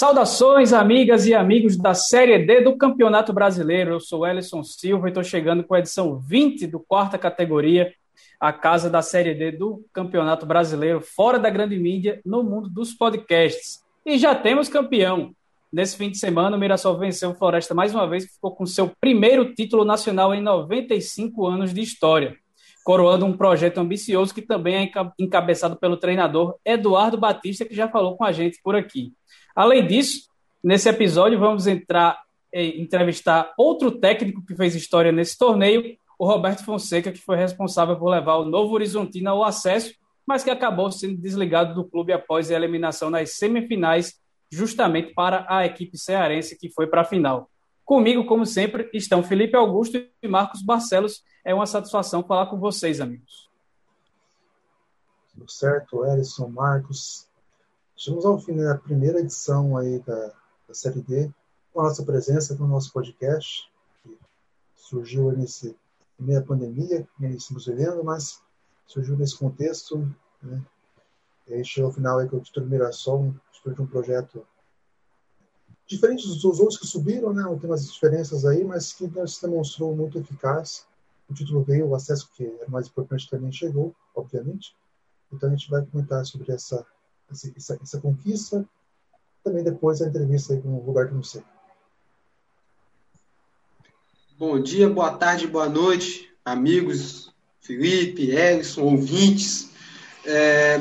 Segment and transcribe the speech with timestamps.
[0.00, 3.90] Saudações, amigas e amigos da Série D do Campeonato Brasileiro.
[3.90, 7.92] Eu sou Ellison Silva e estou chegando com a edição 20 do quarta categoria,
[8.40, 12.94] a casa da Série D do Campeonato Brasileiro, fora da grande mídia, no mundo dos
[12.94, 13.84] podcasts.
[14.06, 15.34] E já temos campeão.
[15.70, 18.90] Nesse fim de semana, o Mirassol venceu o Floresta mais uma vez, ficou com seu
[19.02, 22.38] primeiro título nacional em 95 anos de história,
[22.84, 28.16] coroando um projeto ambicioso que também é encabeçado pelo treinador Eduardo Batista, que já falou
[28.16, 29.12] com a gente por aqui.
[29.54, 30.28] Além disso,
[30.62, 32.20] nesse episódio vamos entrar
[32.52, 37.96] e entrevistar outro técnico que fez história nesse torneio, o Roberto Fonseca, que foi responsável
[37.96, 39.94] por levar o Novo Horizontino ao acesso,
[40.26, 44.14] mas que acabou sendo desligado do clube após a eliminação nas semifinais
[44.52, 47.48] justamente para a equipe cearense que foi para a final.
[47.90, 51.24] Comigo, como sempre, estão Felipe Augusto e Marcos Barcelos.
[51.44, 53.50] É uma satisfação falar com vocês, amigos.
[55.34, 57.26] Tudo certo, Ellison, Marcos.
[57.96, 60.32] Chegamos ao fim da primeira edição aí da,
[60.68, 61.32] da Série D,
[61.72, 63.68] com a nossa presença, com o nosso podcast,
[64.04, 64.16] que
[64.76, 65.76] surgiu nesse
[66.16, 68.40] da pandemia, que estamos vivendo, mas
[68.86, 69.98] surgiu nesse contexto,
[70.40, 70.62] né?
[71.48, 73.34] E aí chegou ao final aí com o título Mirassol,
[73.66, 74.46] de um projeto
[75.90, 77.42] diferente dos outros que subiram, né?
[77.60, 80.86] Tem umas diferenças aí, mas que se demonstrou muito eficaz.
[81.28, 84.74] O título veio, o acesso que era mais importante também chegou, obviamente.
[85.32, 86.86] Então a gente vai comentar sobre essa
[87.30, 88.64] essa, essa, conquista.
[89.42, 91.44] Também depois a entrevista aí com o Roberto Musset.
[94.38, 99.70] Bom dia, boa tarde, boa noite, amigos Felipe, Ellison, ouvintes.
[100.24, 100.80] É,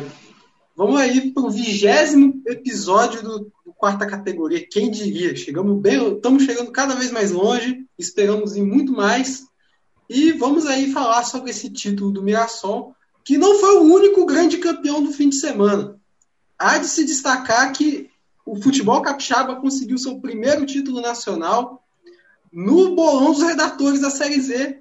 [0.79, 4.67] Vamos aí para o vigésimo episódio do, quarta categoria.
[4.69, 5.33] Quem diria?
[5.37, 9.47] Chegamos bem, estamos chegando cada vez mais longe, esperamos ir muito mais.
[10.09, 14.57] E vamos aí falar sobre esse título do Mirassol, que não foi o único grande
[14.57, 15.95] campeão do fim de semana.
[16.57, 18.09] Há de se destacar que
[18.45, 21.81] o futebol capixaba conseguiu seu primeiro título nacional
[22.51, 24.79] no bolão dos redatores da Série Z,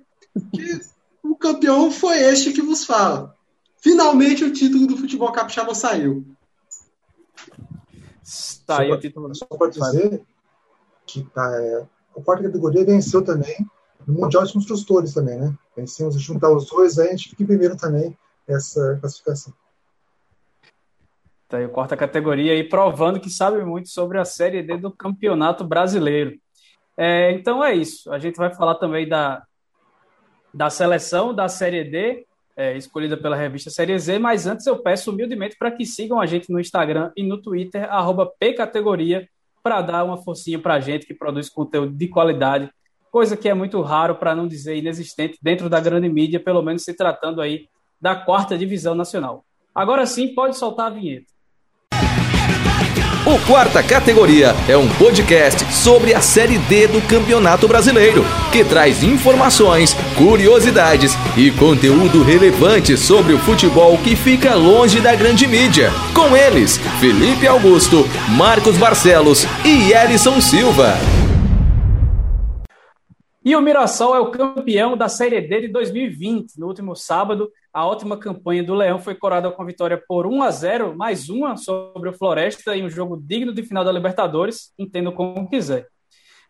[0.52, 0.80] que
[1.22, 3.32] o campeão foi este que vos fala.
[3.80, 6.26] Finalmente o título do futebol capixaba saiu.
[8.68, 9.34] Tá o título.
[9.34, 10.22] Só para dizer
[11.06, 13.56] que tá, é, a quarta categoria venceu também
[14.06, 15.54] no Mundial de Construtores também, né?
[15.74, 19.54] Vencemos juntar os dois, aí a gente fica em primeiro também essa classificação.
[21.48, 24.92] Tá aí a quarta categoria aí provando que sabe muito sobre a Série D do
[24.92, 26.38] Campeonato Brasileiro.
[26.94, 28.12] É, então é isso.
[28.12, 29.42] A gente vai falar também da,
[30.52, 32.27] da seleção da Série D
[32.58, 36.26] é, escolhida pela revista Série Z, mas antes eu peço humildemente para que sigam a
[36.26, 39.28] gente no Instagram e no Twitter, arroba pcategoria,
[39.62, 42.68] para dar uma forcinha para a gente que produz conteúdo de qualidade,
[43.12, 46.82] coisa que é muito raro, para não dizer inexistente, dentro da grande mídia, pelo menos
[46.82, 47.68] se tratando aí
[48.00, 49.44] da quarta divisão nacional.
[49.72, 51.37] Agora sim, pode soltar a vinheta.
[53.28, 59.02] O Quarta Categoria é um podcast sobre a Série D do Campeonato Brasileiro, que traz
[59.02, 65.90] informações, curiosidades e conteúdo relevante sobre o futebol que fica longe da grande mídia.
[66.14, 70.94] Com eles, Felipe Augusto, Marcos Barcelos e Elison Silva.
[73.44, 76.58] E o Mirassol é o campeão da Série D de 2020.
[76.58, 80.42] No último sábado, a ótima campanha do Leão foi corada com a vitória por 1
[80.42, 84.72] a 0, mais uma sobre o Floresta em um jogo digno de final da Libertadores,
[84.76, 85.86] entendo como quiser.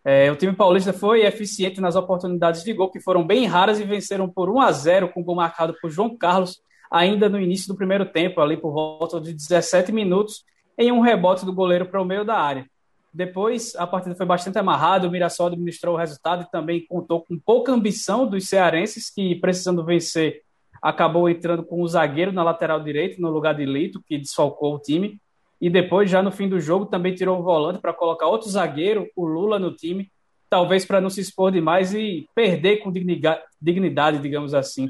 [0.03, 3.85] É, o time paulista foi eficiente nas oportunidades de gol, que foram bem raras e
[3.85, 7.77] venceram por 1 a 0 com gol marcado por João Carlos, ainda no início do
[7.77, 10.45] primeiro tempo, ali por volta de 17 minutos,
[10.79, 12.65] em um rebote do goleiro para o meio da área.
[13.13, 17.39] Depois, a partida foi bastante amarrada, o Mirassol administrou o resultado e também contou com
[17.39, 20.48] pouca ambição dos cearenses, que, precisando vencer,
[20.81, 24.79] acabou entrando com o zagueiro na lateral direita, no lugar de Lito, que desfalcou o
[24.79, 25.21] time.
[25.61, 29.09] E depois, já no fim do jogo, também tirou um volante para colocar outro zagueiro,
[29.17, 30.11] o Lula, no time,
[30.49, 34.89] talvez para não se expor demais e perder com dignidade, digamos assim.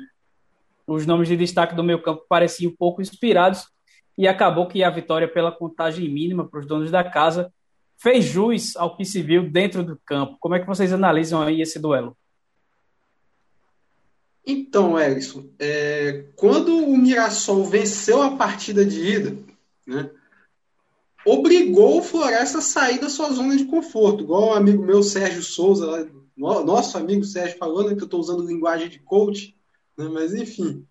[0.87, 3.67] Os nomes de destaque do meio campo pareciam um pouco inspirados
[4.17, 7.53] e acabou que a vitória pela contagem mínima para os donos da casa
[7.97, 10.37] fez jus ao que se viu dentro do campo.
[10.41, 12.17] Como é que vocês analisam aí esse duelo?
[14.51, 19.37] Então, Erison, é, quando o Mirassol venceu a partida de ida,
[19.87, 20.11] né,
[21.27, 25.43] obrigou o Floresta a sair da sua zona de conforto, igual o amigo meu Sérgio
[25.43, 29.55] Souza, nosso amigo Sérgio falou, né, que eu estou usando linguagem de coach,
[29.99, 30.83] né, mas enfim,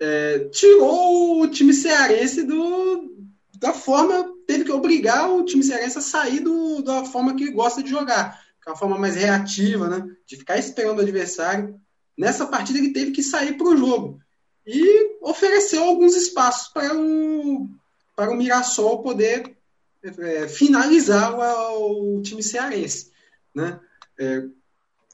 [0.00, 3.14] é, tirou o time cearense do,
[3.60, 7.80] da forma teve que obrigar o time cearense a sair do, da forma que gosta
[7.80, 10.04] de jogar, que é uma forma mais reativa, né?
[10.26, 11.80] De ficar esperando o adversário.
[12.16, 14.20] Nessa partida ele teve que sair para o jogo
[14.66, 17.68] e ofereceu alguns espaços para o,
[18.16, 19.56] para o Mirassol poder
[20.02, 23.10] é, finalizar o, o, time cearense.
[23.54, 23.78] Né?
[24.18, 24.44] É,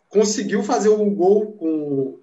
[0.09, 2.21] conseguiu fazer o um gol com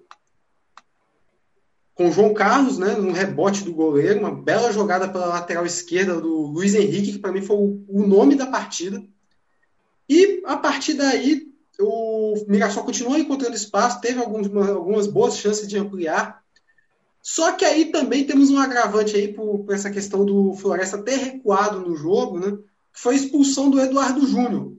[1.98, 6.20] com o João Carlos, né, no rebote do goleiro, uma bela jogada pela lateral esquerda
[6.20, 9.02] do Luiz Henrique, que para mim foi o, nome da partida.
[10.08, 11.47] E a partir daí,
[11.80, 16.42] o Mirassol continuou encontrando espaço, teve alguns, algumas boas chances de ampliar.
[17.22, 21.16] Só que aí também temos um agravante aí por, por essa questão do Floresta ter
[21.16, 22.56] recuado no jogo, né,
[22.92, 24.72] que foi a expulsão do Eduardo Júnior,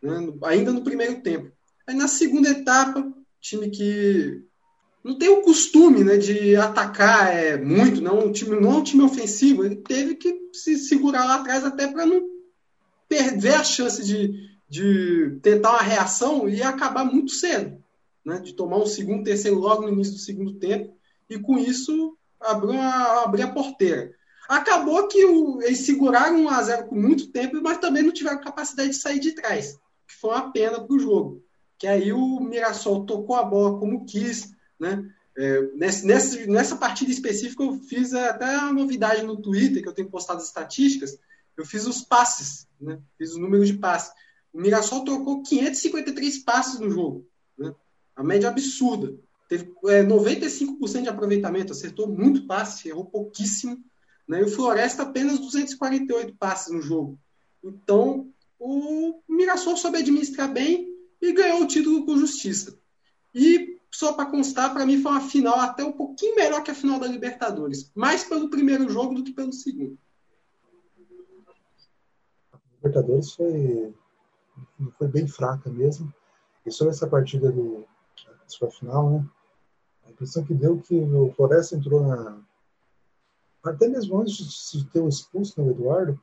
[0.00, 1.50] né, ainda no primeiro tempo.
[1.86, 4.42] Aí na segunda etapa, time que
[5.02, 8.82] não tem o costume né, de atacar é, muito, não, um time, não é um
[8.82, 9.64] time ofensivo.
[9.64, 12.22] Ele teve que se segurar lá atrás até para não
[13.08, 17.78] perder a chance de, de tentar uma reação e acabar muito cedo.
[18.24, 20.94] Né, de tomar um segundo, terceiro logo no início do segundo tempo
[21.28, 24.14] e com isso abrir a, abrir a porteira.
[24.46, 28.40] Acabou que o, eles seguraram 1 a 0 por muito tempo, mas também não tiveram
[28.40, 31.42] capacidade de sair de trás, que foi uma pena para o jogo.
[31.78, 35.02] Que aí o Mirassol tocou a bola como quis, né?
[35.38, 40.10] É, nessa, nessa partida específica, eu fiz até uma novidade no Twitter, que eu tenho
[40.10, 41.18] postado as estatísticas.
[41.56, 42.98] Eu fiz os passes, né?
[43.16, 44.12] fiz o número de passes.
[44.52, 47.26] O Mirassol trocou 553 passes no jogo.
[47.56, 47.74] Né?
[48.16, 49.14] A média absurda.
[49.48, 53.82] Teve é, 95% de aproveitamento, acertou muito passe, errou pouquíssimo.
[54.28, 54.40] Né?
[54.40, 57.18] E o Floresta apenas 248 passes no jogo.
[57.62, 60.88] Então, o Mirassol soube administrar bem
[61.20, 62.78] e ganhou o título com justiça.
[63.34, 66.74] E só para constar, para mim foi uma final até um pouquinho melhor que a
[66.74, 67.90] final da Libertadores.
[67.94, 69.98] Mais pelo primeiro jogo do que pelo segundo.
[72.52, 73.92] A Libertadores foi,
[74.98, 76.12] foi bem fraca mesmo.
[76.64, 77.86] E sobre essa partida do
[78.46, 79.28] sua final, né?
[80.04, 82.40] A impressão que deu que o Floresta entrou na.
[83.62, 86.18] Até mesmo antes de ter o expulso no Eduardo,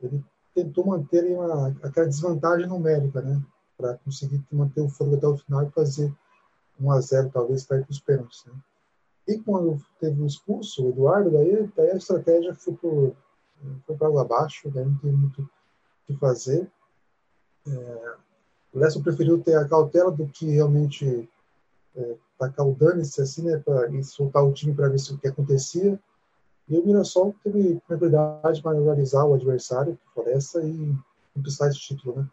[0.00, 0.24] ele
[0.54, 3.42] tentou manter uma, aquela desvantagem numérica, né?
[3.76, 6.14] Para conseguir manter o fogo até o final e fazer
[6.80, 8.44] 1 a 0 talvez para ir para os pênaltis.
[8.44, 8.52] Né?
[9.28, 13.16] E quando teve o expulso, o Eduardo, daí, daí a estratégia foi, por,
[13.86, 15.48] foi para lá abaixo, daí não tem muito o
[16.06, 16.70] que fazer.
[17.68, 18.14] É,
[18.72, 21.28] o Lessa preferiu ter a cautela do que realmente
[21.96, 25.28] é, tacar o dane-se assim, né, para soltar o time para ver se o que
[25.28, 25.98] acontecia.
[26.68, 30.94] E o Mirassol teve tranquilidade para analisar o adversário, Floresta, e
[31.34, 32.16] conquistar esse título.
[32.16, 32.28] Né?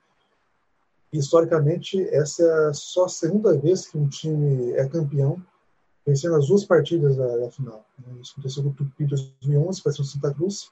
[1.18, 5.42] historicamente, essa é só a segunda vez que um time é campeão,
[6.06, 7.86] vencendo as duas partidas da, da final.
[8.20, 10.72] Isso aconteceu com o Tupi em 2011, para o Santa Cruz,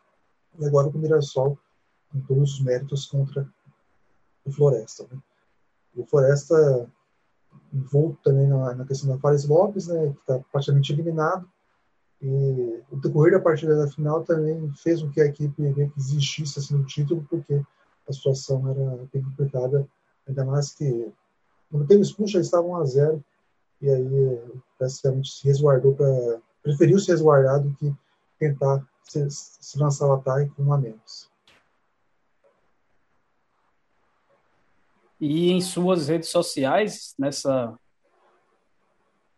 [0.60, 1.58] e agora com o Mirassol,
[2.12, 3.48] com todos os méritos contra
[4.46, 5.08] o Floresta.
[5.12, 5.20] Né?
[5.96, 6.90] O Floresta
[7.74, 11.50] envolto também na, na questão da Fares Lopes, né, que está praticamente eliminado,
[12.22, 15.64] e o decorrer da partida da final também fez com que a equipe
[15.98, 17.62] existisse assim, no título, porque
[18.08, 19.88] a situação era bem complicada
[20.28, 21.12] Ainda mais que
[21.70, 23.24] quando teve expulso já estava 1 a 0
[23.82, 27.94] e aí praticamente se resguardou para preferiu se resguardar do que
[28.38, 31.31] tentar se, se lançar o ataque com um a menos.
[35.22, 37.74] E em suas redes sociais, nessa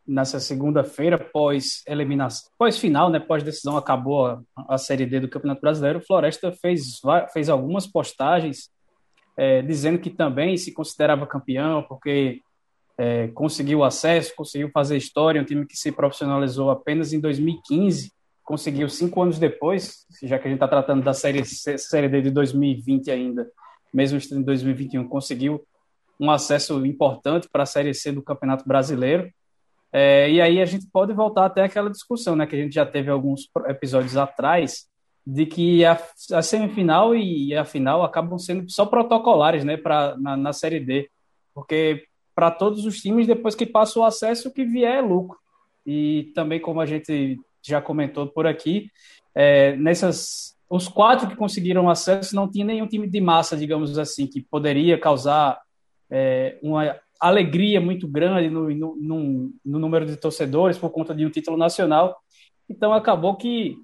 [0.06, 5.30] nessa segunda-feira, pós eliminação, pós final, né, pós decisão, acabou a, a Série D do
[5.30, 7.00] Campeonato Brasileiro, o Floresta fez,
[7.31, 8.69] fez algumas postagens
[9.38, 12.42] é, dizendo que também se considerava campeão, porque
[12.97, 18.11] é, conseguiu acesso, conseguiu fazer história, um time que se profissionalizou apenas em 2015,
[18.44, 22.30] conseguiu cinco anos depois, já que a gente está tratando da série, série D de
[22.30, 23.49] 2020 ainda,
[23.94, 25.66] mesmo em 2021, conseguiu
[26.23, 29.30] um acesso importante para a Série C do Campeonato Brasileiro.
[29.92, 32.85] É, e aí a gente pode voltar até aquela discussão, né, que a gente já
[32.85, 34.87] teve alguns episódios atrás,
[35.25, 35.99] de que a,
[36.31, 41.09] a, semifinal e a final acabam sendo só protocolares né, pra, na, na Série D,
[41.53, 45.37] porque para todos os times, depois que passa o acesso, o que vier é lucro.
[45.85, 48.89] E também, como a gente já comentou por aqui,
[49.35, 54.25] é, nessas os quatro que conseguiram acesso não tinha nenhum time de massa, digamos assim,
[54.25, 55.59] que poderia causar
[56.15, 61.29] é, uma alegria muito grande no, no, no, número de torcedores por conta de um
[61.31, 62.15] título nacional.
[62.69, 63.75] Então acabou que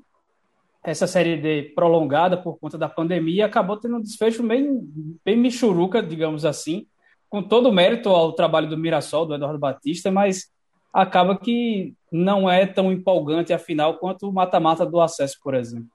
[0.83, 4.79] essa série D prolongada por conta da pandemia acabou tendo um desfecho bem,
[5.25, 6.85] bem michuruca, digamos assim,
[7.27, 10.51] com todo o mérito ao trabalho do Mirassol, do Eduardo Batista, mas
[10.93, 15.89] acaba que não é tão empolgante a final quanto o mata-mata do acesso, por exemplo.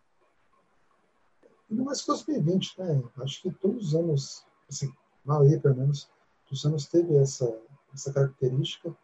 [1.71, 3.03] Mais que 2020, né?
[3.23, 4.93] Acho que todos os anos, assim,
[5.25, 6.09] na maioria pelo menos,
[6.53, 7.57] os anos teve essa,
[7.95, 8.95] essa característica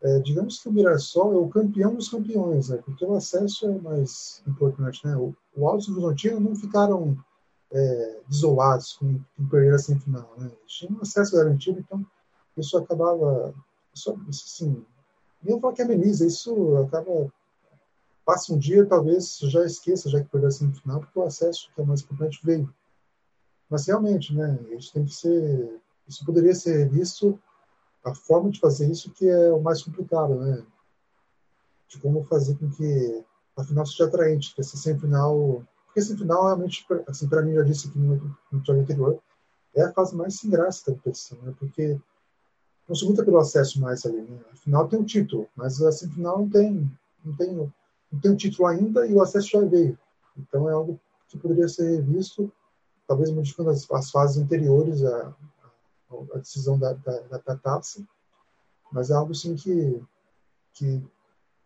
[0.00, 2.76] é, digamos que o Mirassol é o campeão dos campeões, né?
[2.84, 5.04] porque o acesso é mais importante.
[5.04, 5.16] Né?
[5.16, 7.16] O, o Altos e o Horizontino não ficaram
[7.72, 9.20] é, desolados com,
[9.50, 10.32] perder a semifinal.
[10.38, 10.46] Né?
[10.46, 12.04] Eles tinham acesso garantido, então
[12.56, 13.52] isso acabava.
[13.92, 14.84] Isso, assim,
[15.42, 17.32] nem falar que ameniza, isso acaba.
[18.24, 21.80] Passa um dia, talvez já esqueça, já que perdeu a semifinal, porque o acesso, que
[21.80, 22.72] é mais importante, veio.
[23.70, 25.80] Mas realmente, né, a gente tem que ser.
[26.08, 27.38] Isso poderia ser visto,
[28.04, 30.64] a forma de fazer isso que é o mais complicado, né?
[31.88, 33.24] De como fazer com que
[33.56, 35.62] a final seja atraente, que essa semifinal.
[35.86, 39.18] Porque a semifinal, realmente, assim, para mim, já disse aqui no, episódio anterior,
[39.74, 41.54] é a fase mais sem graça da competição, né?
[41.58, 42.00] Porque
[42.88, 44.40] não se luta pelo acesso mais ali, né?
[44.52, 46.90] Afinal, tem um título, mas a semifinal não tem,
[47.24, 49.98] não tem, não tem um título ainda e o acesso já veio.
[50.36, 50.98] Então é algo
[51.28, 52.50] que poderia ser revisto
[53.08, 55.34] talvez modificando as, as fases anteriores à,
[56.34, 58.02] à decisão da, da, da, taça,
[58.90, 60.02] mas é algo sim que,
[60.72, 61.02] que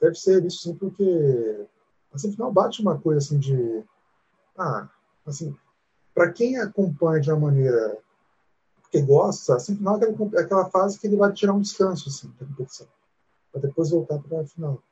[0.00, 1.66] deve ser visto sim porque
[2.12, 3.84] assim, final bate uma coisa assim de
[4.58, 4.88] ah,
[5.26, 5.56] assim,
[6.14, 7.98] para quem acompanha de uma maneira
[8.90, 12.46] que gosta, assim, final é aquela fase que ele vai tirar um descanso assim, da
[12.46, 12.86] competição,
[13.50, 14.82] para depois voltar para a final.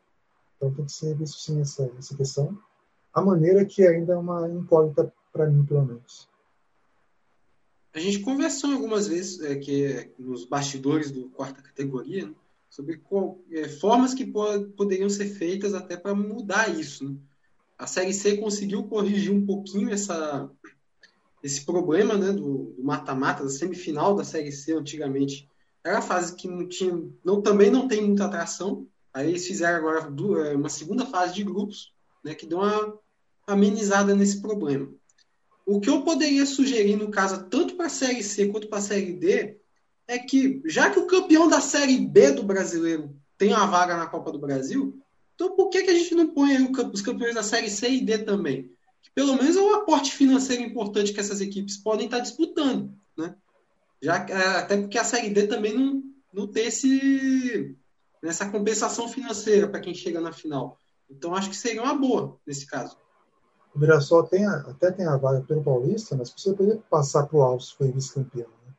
[0.57, 2.57] Então tem que ser visto sim essa, essa questão.
[3.13, 6.29] A maneira que ainda é uma incógnita para mim, pelo menos.
[7.93, 12.35] A gente conversou algumas vezes é, que é, nos bastidores do quarta categoria né,
[12.69, 17.09] sobre qual, é, formas que po poderiam ser feitas até para mudar isso.
[17.09, 17.17] Né?
[17.77, 20.49] A série C conseguiu corrigir um pouquinho essa,
[21.43, 25.49] esse problema né, do mata-mata, da semifinal da série C antigamente.
[25.83, 28.87] Era a fase que não tinha, não, também não tem muita atração.
[29.13, 30.13] Aí eles fizeram agora
[30.47, 31.93] é, uma segunda fase de grupos,
[32.23, 32.97] né, que deu uma
[33.49, 34.89] amenizada nesse problema.
[35.71, 38.83] O que eu poderia sugerir, no caso, tanto para a Série C quanto para a
[38.83, 39.57] Série D,
[40.09, 44.09] é que, já que o campeão da Série B do brasileiro tem uma vaga na
[44.09, 45.01] Copa do Brasil,
[45.33, 46.57] então por que, que a gente não põe
[46.93, 48.65] os campeões da Série C e D também?
[49.01, 52.93] Que pelo menos é um aporte financeiro importante que essas equipes podem estar disputando.
[53.17, 53.33] Né?
[54.03, 56.03] Já, é, até porque a Série D também não,
[56.35, 57.77] não tem esse,
[58.25, 60.77] essa compensação financeira para quem chega na final.
[61.09, 62.99] Então acho que seria uma boa nesse caso.
[63.75, 67.43] O Mirassol tem até tem a vaga pelo Paulista, mas você poderia passar para o
[67.43, 68.49] Alves, que foi vice-campeão.
[68.67, 68.75] Né?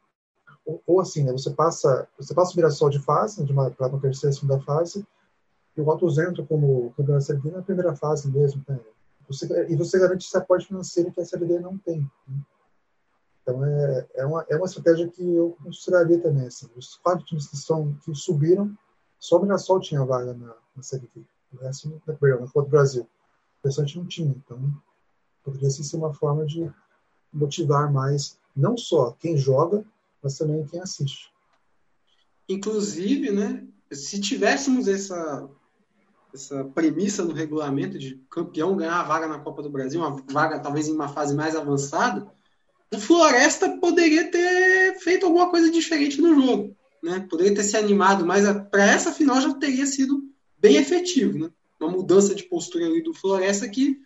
[0.65, 3.88] Ou, ou, assim, né, você passa você passa o Mirassol de fase, de uma, para
[3.88, 5.05] uma terceira, segunda fase,
[5.75, 8.63] e o Altos entra como campeão da Série na primeira fase mesmo.
[8.67, 8.79] Né?
[9.29, 12.01] Você, e você garante esse aporte financeiro que a Série não tem.
[12.27, 12.39] Né?
[13.41, 16.48] Então é, é, uma, é uma estratégia que eu consideraria também.
[16.48, 18.75] Assim, os quatro times que, são, que subiram,
[19.17, 21.24] só o Mirassol tinha vaga na, na Série D.
[21.53, 23.07] O resto, perdão, na Copa do Brasil
[23.63, 24.30] restante não tinha.
[24.30, 24.60] Então,
[25.44, 26.70] poderia ser uma forma de
[27.34, 29.84] motivar mais, não só quem joga,
[30.22, 31.32] mas também quem assiste.
[32.48, 35.50] Inclusive, né, se tivéssemos essa,
[36.34, 40.60] essa premissa no regulamento de campeão ganhar a vaga na Copa do Brasil, uma vaga
[40.60, 42.30] talvez em uma fase mais avançada,
[42.94, 46.75] o Floresta poderia ter feito alguma coisa diferente no jogo.
[47.01, 47.25] Né?
[47.30, 51.39] Poderia ter se animado, mas para essa final já teria sido bem efetivo.
[51.39, 51.50] Né?
[51.81, 54.00] Uma mudança de postura ali do Floresta que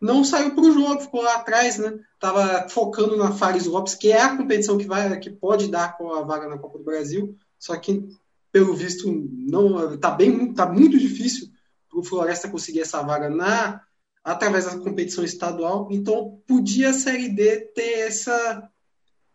[0.00, 1.96] não saiu para o jogo, ficou lá atrás, né?
[2.18, 6.12] Tava focando na Fares Lopes, que é a competição que vai, que pode dar com
[6.12, 8.08] a vaga na Copa do Brasil, só que
[8.50, 11.48] pelo visto não tá bem, tá muito difícil
[11.88, 13.80] para o Floresta conseguir essa vaga na
[14.24, 15.88] através da competição estadual.
[15.90, 18.68] Então podia a Série D ter essa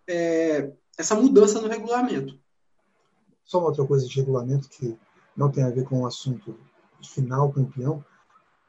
[0.08, 2.38] é, essa mudança no regulamento.
[3.46, 4.98] Só uma outra coisa de regulamento que
[5.36, 6.58] não tem a ver com o assunto
[7.04, 8.04] final campeão,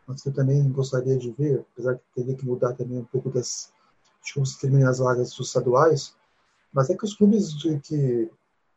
[0.07, 3.31] mas que eu também gostaria de ver, apesar que teria que mudar também um pouco
[3.31, 3.73] das
[4.25, 6.15] de como se terminam as vagas dos estaduais,
[6.73, 7.55] mas é que os clubes
[7.85, 8.31] que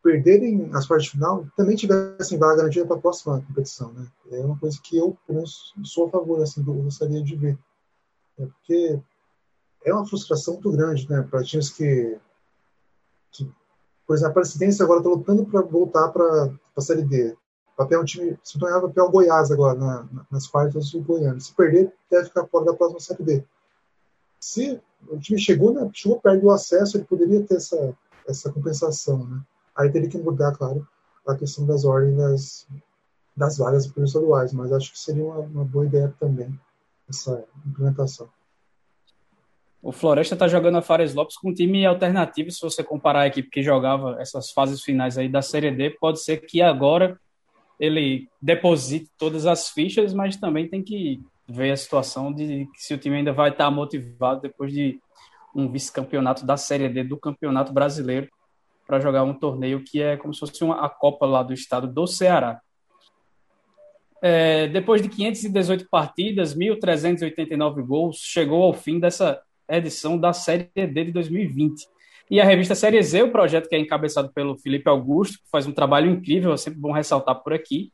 [0.03, 4.07] perderem as partes final também tivessem vaga garantida para a próxima competição, né?
[4.31, 5.17] É uma coisa que eu,
[5.83, 7.57] sou a favor, assim, eu gostaria de ver.
[8.39, 8.99] É porque
[9.85, 12.17] é uma frustração muito grande, né, para times que,
[13.31, 13.51] que
[14.07, 17.35] por exemplo, a Presidência agora está lutando para voltar para a Série D
[17.83, 21.39] papel é um time, se não é papel Goiás agora, na, nas quartas do Goiânia.
[21.39, 23.43] Se perder, deve ficar fora da próxima Série B.
[24.39, 27.95] Se o time chegou, né, chegou perto do acesso, ele poderia ter essa,
[28.27, 29.25] essa compensação.
[29.25, 29.41] Né?
[29.75, 30.87] Aí teria que mudar, claro,
[31.27, 32.67] a questão das ordens das,
[33.35, 36.59] das vagas estaduais, mas acho que seria uma, uma boa ideia também
[37.09, 38.29] essa implementação.
[39.81, 42.51] O Floresta está jogando a Fares Lopes com um time alternativo.
[42.51, 46.23] Se você comparar a equipe que jogava essas fases finais aí da Série D, pode
[46.23, 47.19] ser que agora
[47.81, 51.19] ele deposite todas as fichas, mas também tem que
[51.49, 54.99] ver a situação de se o time ainda vai estar motivado depois de
[55.55, 58.29] um vice-campeonato da Série D do Campeonato Brasileiro
[58.85, 61.87] para jogar um torneio que é como se fosse uma, a Copa lá do estado
[61.87, 62.61] do Ceará.
[64.21, 71.05] É, depois de 518 partidas, 1.389 gols, chegou ao fim dessa edição da Série D
[71.05, 71.87] de 2020.
[72.31, 75.67] E a revista Série Z, o projeto que é encabeçado pelo Felipe Augusto, que faz
[75.67, 77.91] um trabalho incrível, é sempre bom ressaltar por aqui,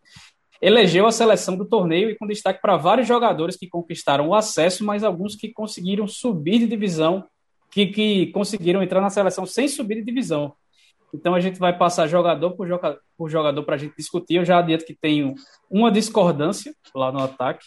[0.62, 4.86] elegeu a seleção do torneio e com destaque para vários jogadores que conquistaram o acesso,
[4.86, 7.25] mas alguns que conseguiram subir de divisão,
[7.72, 10.53] que, que conseguiram entrar na seleção sem subir de divisão.
[11.12, 14.36] Então a gente vai passar jogador por, joga, por jogador para a gente discutir.
[14.36, 15.34] Eu já adianto que tenho
[15.67, 17.65] uma discordância lá no ataque,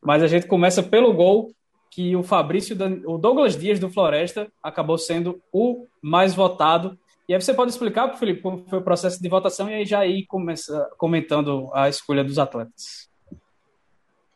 [0.00, 1.50] mas a gente começa pelo gol
[1.96, 2.76] que o Fabrício,
[3.06, 8.14] o Douglas Dias do Floresta acabou sendo o mais votado e aí você pode explicar
[8.18, 12.22] Felipe como foi o processo de votação e aí já ir começa, comentando a escolha
[12.22, 13.08] dos atletas.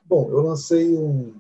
[0.07, 1.35] Bom, eu lancei um.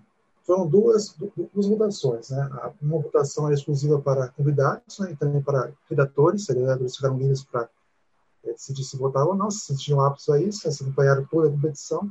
[0.45, 1.17] Foram duas,
[1.55, 2.51] duas votações, né?
[2.83, 5.13] Uma votação era exclusiva para convidados, né?
[5.13, 7.67] E também para redatores, vereadores ficaram livres para
[8.45, 10.73] é, decidir se votavam ou não, se sentiam aptos a isso, né?
[10.73, 12.11] se acompanharam toda a competição.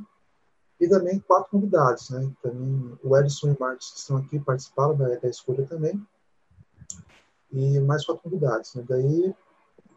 [0.80, 2.32] E também quatro convidados, né?
[2.42, 6.00] Também o Edson e o Marcos, que estão aqui, participaram da, da escolha também
[7.52, 8.74] e mais quatro convidados.
[8.74, 8.84] Né?
[8.88, 9.34] Daí,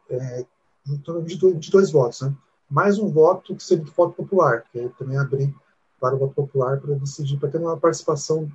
[0.09, 0.45] é,
[0.85, 2.21] de, dois, de dois votos.
[2.21, 2.35] Né?
[2.69, 5.53] Mais um voto que seria de voto popular, que eu também abri
[5.99, 8.49] para o voto popular para decidir, para ter uma participação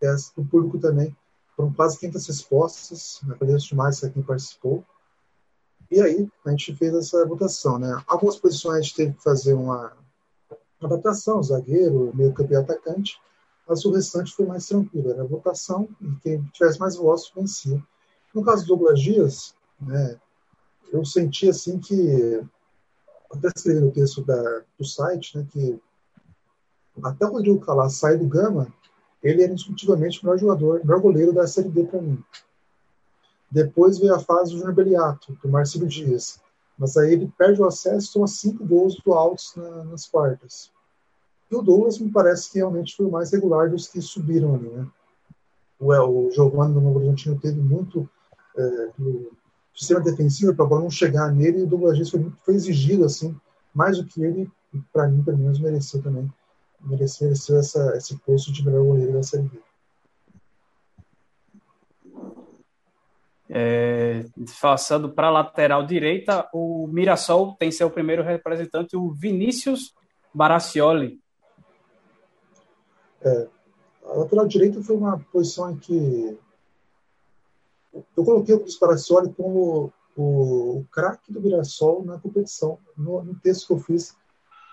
[0.00, 1.16] dessa, do público também.
[1.56, 3.34] Foram quase 500 respostas, né?
[3.38, 4.84] para estimar quem participou.
[5.90, 7.78] E aí, a gente fez essa votação.
[7.78, 8.02] Né?
[8.06, 9.92] Algumas posições a gente teve que fazer uma
[10.82, 13.20] adaptação, zagueiro, meio campo e atacante,
[13.68, 15.10] mas o restante foi mais tranquilo.
[15.10, 17.82] Era a votação e quem tivesse mais votos vencia.
[18.34, 20.18] No caso do Douglas Dias, né,
[20.92, 22.42] eu senti assim que,
[23.32, 25.80] até escrevi no texto da, do site, né, que
[27.02, 28.72] até o Rodrigo Calá sai do Gama,
[29.22, 32.22] ele era indiscutivelmente o melhor jogador, o melhor goleiro da Série D para mim.
[33.50, 36.40] Depois veio a fase do Júnior Beliato, do Marcelo Dias.
[36.80, 40.72] Mas aí ele perde o acesso toma cinco gols do Altos na, nas quartas.
[41.50, 44.70] E o Douglas me parece que realmente foi o mais regular dos que subiram ali,
[44.70, 44.86] né?
[45.78, 45.88] O,
[46.26, 48.08] o Giovanni do Novo Horizontino teve muito
[48.56, 49.30] é, do
[49.74, 53.38] sistema defensivo para a bola não chegar nele, e o Douglas foi, foi exigido assim,
[53.74, 54.50] mais do que ele,
[54.90, 56.32] para mim, pelo menos, mereceu também.
[56.80, 59.60] Mereceu, mereceu essa, esse posto de melhor goleiro da Série B.
[63.52, 64.26] É,
[64.60, 69.92] passando para a lateral direita, o Mirassol tem seu primeiro representante, o Vinícius
[70.32, 71.20] Baracioli.
[73.20, 73.48] É,
[74.04, 76.38] a lateral direita foi uma posição em que
[78.16, 83.66] eu coloquei o Sparacioli como o, o craque do Mirassol na competição, no, no, texto
[83.66, 84.16] que eu fiz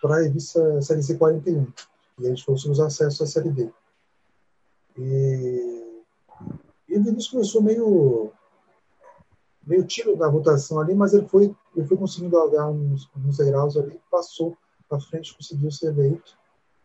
[0.01, 1.67] para a revista Série C 41.
[2.19, 3.71] E a gente falou sobre os acessos à Série D.
[4.97, 6.03] E,
[6.89, 8.31] e o Vinícius começou meio
[9.67, 13.75] meio tiro da votação ali, mas ele foi, ele foi conseguindo galgar uns, uns degraus
[13.75, 16.37] ali, passou para frente, conseguiu ser eleito.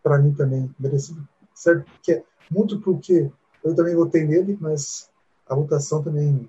[0.02, 1.26] Para mim também, merecido.
[1.54, 1.88] Certo?
[2.02, 3.30] Que é muito porque
[3.62, 5.08] eu também votei nele, mas
[5.48, 6.48] a votação também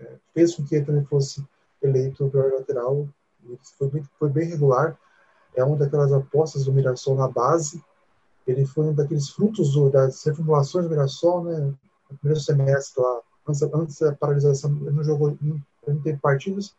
[0.00, 1.44] é, fez com que ele também fosse
[1.82, 3.08] eleito para lateral.
[3.76, 4.96] Foi bem, foi bem regular.
[5.56, 7.82] É uma daquelas apostas do Mirassol na base.
[8.46, 11.74] Ele foi um daqueles frutos do, das reformulações do Mirassol, né?
[12.08, 16.74] No primeiro semestre lá, antes, antes da paralisação, ele não jogou, não, não teve partidas.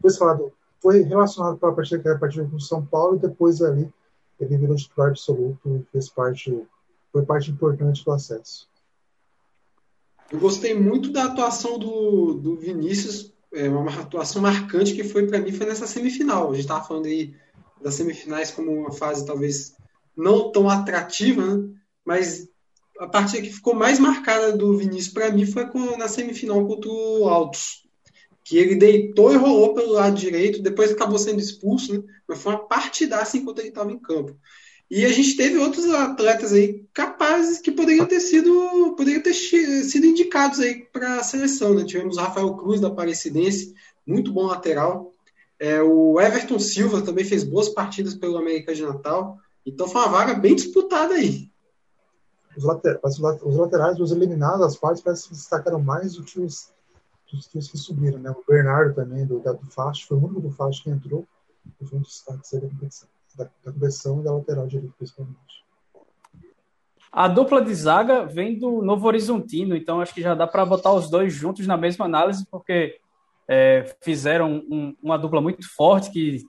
[0.00, 3.20] Foi falado, foi relacionado para a partida que era a partida com São Paulo e
[3.20, 3.92] depois ali
[4.40, 6.66] ele virou titular absoluto e fez parte,
[7.12, 8.68] foi parte importante do acesso.
[10.30, 15.40] Eu gostei muito da atuação do, do Vinícius, é uma atuação marcante que foi para
[15.40, 16.50] mim foi nessa semifinal.
[16.50, 17.34] A gente estava falando aí
[17.82, 19.74] das semifinais como uma fase talvez
[20.16, 21.68] não tão atrativa, né?
[22.04, 22.48] mas
[22.98, 25.64] a partida que ficou mais marcada do Vinícius para mim foi
[25.96, 27.87] na semifinal contra o Altos,
[28.48, 32.02] que ele deitou e rolou pelo lado direito, depois acabou sendo expulso, né?
[32.26, 34.34] mas foi uma partidaça enquanto ele estava em campo.
[34.90, 40.06] E a gente teve outros atletas aí capazes que poderiam ter sido, poderiam ter sido
[40.06, 41.74] indicados aí para a seleção.
[41.74, 41.84] Né?
[41.84, 43.74] Tivemos o Rafael Cruz da Aparecidense,
[44.06, 45.12] muito bom lateral.
[45.60, 49.36] É, o Everton Silva também fez boas partidas pelo América de Natal.
[49.66, 51.50] Então foi uma vaga bem disputada aí.
[52.56, 56.40] Os, later, os laterais, os eliminados, as partes parece que se destacaram mais do que
[56.40, 56.72] os,
[57.32, 58.18] dos que, subiram.
[58.18, 58.30] Né?
[58.30, 61.26] O Bernardo também, do, do Fast, foi o único do Fast que entrou
[61.80, 65.38] e foi um destaque da competição da, da conversão e da lateral direita, principalmente.
[67.10, 70.92] A dupla de zaga vem do Novo Horizontino, então acho que já dá para botar
[70.92, 73.00] os dois juntos na mesma análise, porque
[73.46, 76.44] é, fizeram um, uma dupla muito forte que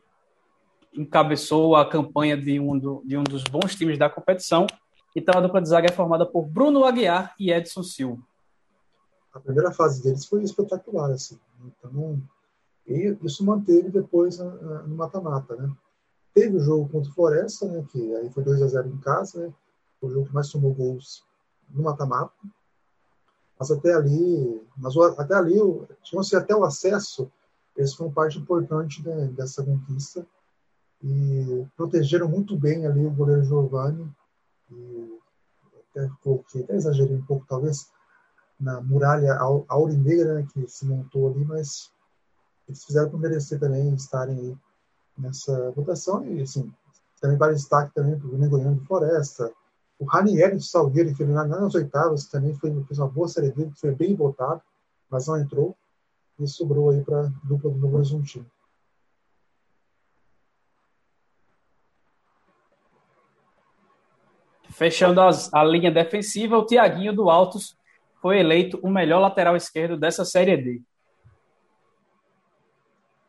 [0.94, 4.68] encabeçou a campanha de um, do, de um dos bons times da competição.
[5.16, 8.22] Então a dupla de zaga é formada por Bruno Aguiar e Edson Silva.
[9.34, 11.40] A primeira fase deles foi espetacular, assim.
[11.64, 12.22] Então,
[12.88, 15.72] e isso manteve depois no mata-mata, né?
[16.34, 19.48] Teve o jogo contra o Floresta, né, que aí foi 2 a 0 em casa,
[19.48, 19.54] né,
[20.02, 21.24] o jogo que mais tomou gols
[21.70, 22.34] no mata-mata.
[23.60, 25.56] Mas até ali, mas até ali,
[26.02, 27.30] tinham-se até o acesso,
[27.76, 30.26] eles foram parte importante né, dessa conquista
[31.04, 34.10] e protegeram muito bem ali o goleiro Giovanni.
[34.72, 35.20] E
[35.92, 36.10] até,
[36.62, 37.90] até exagerei um pouco, talvez,
[38.60, 41.92] na muralha aurinegra né, que se montou ali, mas
[42.68, 44.58] eles fizeram para merecer também estarem aí
[45.18, 46.26] nessa votação.
[46.26, 46.72] E, assim,
[47.22, 49.52] também vale destaque também para o Negoriano de Floresta,
[49.98, 53.72] o Ranieri de Salgueiro, que foi nas oitavas, também foi, fez uma boa série dele,
[53.76, 54.62] foi bem votado,
[55.10, 55.76] mas não entrou,
[56.40, 58.46] e sobrou aí para a dupla do Novo Horizontino.
[64.70, 67.78] Fechando as, a linha defensiva, o Tiaguinho do Altos
[68.22, 70.82] foi eleito o melhor lateral esquerdo dessa Série D.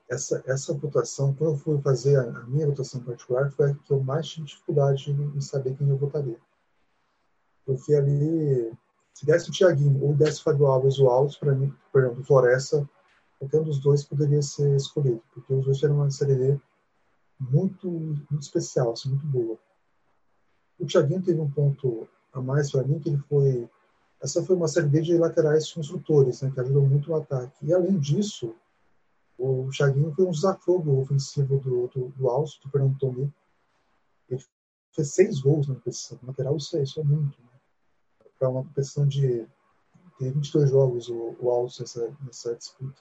[0.08, 3.92] Essa, essa votação, quando eu fui fazer a, a minha votação particular, foi a que
[3.92, 6.38] eu mais tive dificuldade em, em saber quem eu votaria.
[7.64, 8.72] Porque ali,
[9.14, 12.24] se desse o Tiaguinho ou desse o Fábio Alves o Altos, para mim, perdão, do
[12.24, 12.88] Floresta,
[13.38, 16.60] qualquer um dos dois poderia ser escolhido, porque os dois eram uma Série D
[17.38, 19.56] muito, muito especial, assim, muito boa.
[20.78, 23.68] O Thiaguinho teve um ponto a mais para mim, que ele foi.
[24.22, 27.66] Essa foi uma série de laterais construtores, né, que ajudou muito o ataque.
[27.66, 28.54] E além disso,
[29.38, 33.28] o Thiaguinho foi um desafogo ofensivo do, do, do Alce, do Fernando Tomé.
[34.28, 34.44] Ele
[34.92, 36.18] fez seis gols na competição.
[36.22, 37.40] lateral, isso é, isso é muito.
[37.40, 37.48] Né?
[38.38, 39.46] Para uma competição de.
[40.18, 43.00] Tem 22 jogos o, o Alce nessa, nessa disputa.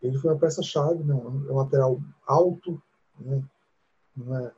[0.00, 1.12] Ele foi uma peça-chave, né?
[1.14, 2.82] é um lateral alto,
[3.20, 3.44] né?
[4.16, 4.52] não é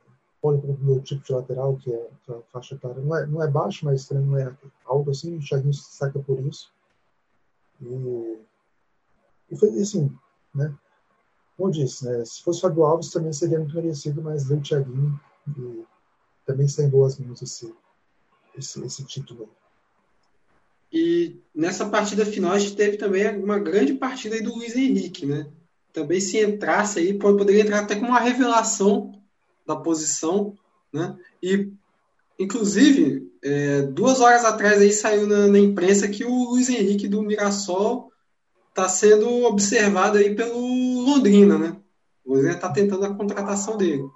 [0.53, 4.09] meu tipo de lateral, que é a faixa etária, não é, não é baixo, mas
[4.09, 4.55] não é
[4.85, 6.71] alto assim, o Thiaguinho se saca por isso.
[7.81, 8.39] E,
[9.51, 10.11] e foi assim,
[10.53, 10.73] né?
[11.57, 12.23] Como eu disse, né?
[12.25, 15.19] se fosse o Fábio Alves também seria muito merecido, mas deu o Thiaguinho
[15.57, 15.85] e
[16.45, 17.73] também está em boas mãos esse,
[18.57, 19.49] esse, esse título.
[20.91, 25.25] E nessa partida final a gente teve também uma grande partida aí do Luiz Henrique,
[25.25, 25.49] né?
[25.91, 29.14] Também se entrasse aí, poderia entrar até como uma revelação
[29.65, 30.55] da posição,
[30.91, 31.17] né?
[31.41, 31.71] E,
[32.39, 37.21] inclusive, é, duas horas atrás aí saiu na, na, imprensa que o Luiz Henrique do
[37.21, 38.11] Mirassol
[38.69, 41.77] está sendo observado aí pelo Londrina, né?
[42.25, 44.07] O Londrina está tentando a contratação dele.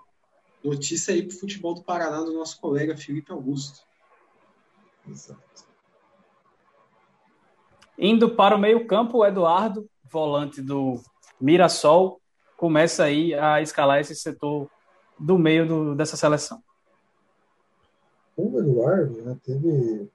[0.63, 3.81] Notícia aí para o futebol do Paraná do nosso colega Felipe Augusto.
[5.07, 5.39] Exato.
[7.97, 11.01] Indo para o meio-campo, o Eduardo, volante do
[11.39, 12.21] Mirassol,
[12.57, 14.69] começa aí a escalar esse setor
[15.19, 16.63] do meio do, dessa seleção.
[18.37, 20.09] O Eduardo né, teve.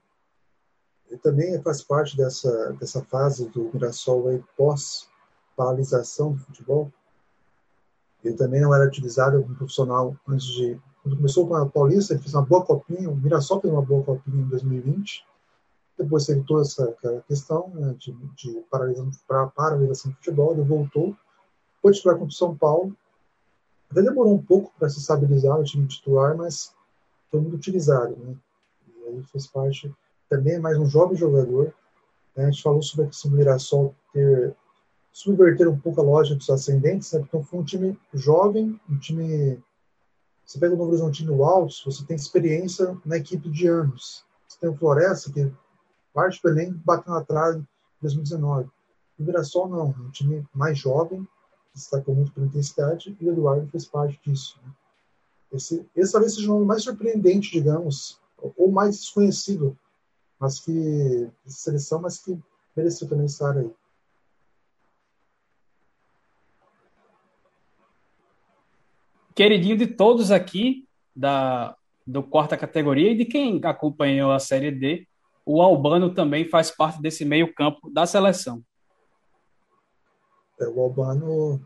[1.10, 6.90] Ele também faz parte dessa, dessa fase do Mirassol pós-paralisação do futebol.
[8.24, 10.80] Ele também não era utilizado como profissional antes de.
[11.02, 13.10] Quando começou com a Paulista, ele fez uma boa copinha.
[13.10, 15.26] O Mirassol fez uma boa copinha em 2020.
[15.98, 16.96] Depois teve toda essa
[17.28, 20.52] questão né, de, de paralisação, paralisação do futebol.
[20.52, 21.14] Ele voltou,
[21.82, 22.96] foi titular contra o São Paulo
[23.94, 26.74] até demorou um pouco para se estabilizar no time titular, mas
[27.30, 28.16] foi muito utilizado.
[28.16, 28.34] Né?
[28.88, 29.94] E aí fez parte.
[30.28, 31.72] Também é mais um jovem jogador.
[32.36, 32.46] Né?
[32.46, 34.52] A gente falou sobre a questão do Mirassol ter
[35.12, 37.20] subverter um pouco a lógica dos ascendentes, né?
[37.20, 39.62] então foi um time jovem, um time.
[40.44, 44.24] Você pega o Novo Horizontino Altos, você tem experiência na equipe de anos.
[44.48, 45.52] Você tem o Floresta, que
[46.12, 47.66] parte do Enem bateu trave em
[48.02, 48.68] 2019.
[49.20, 51.24] O Mirassol não, é um time mais jovem,
[51.74, 54.58] destacou muito pela intensidade, e Eduardo fez parte disso.
[54.64, 54.72] Né?
[55.52, 58.20] Esse, esse talvez seja o nome mais surpreendente, digamos,
[58.56, 59.76] ou mais desconhecido,
[60.38, 62.38] mas que seleção, mas que
[62.76, 63.70] mereceu também estar aí.
[69.34, 75.06] Queridinho de todos aqui da do quarta categoria e de quem acompanhou a Série D,
[75.44, 78.62] o Albano também faz parte desse meio campo da seleção.
[80.60, 81.60] É, o Albano,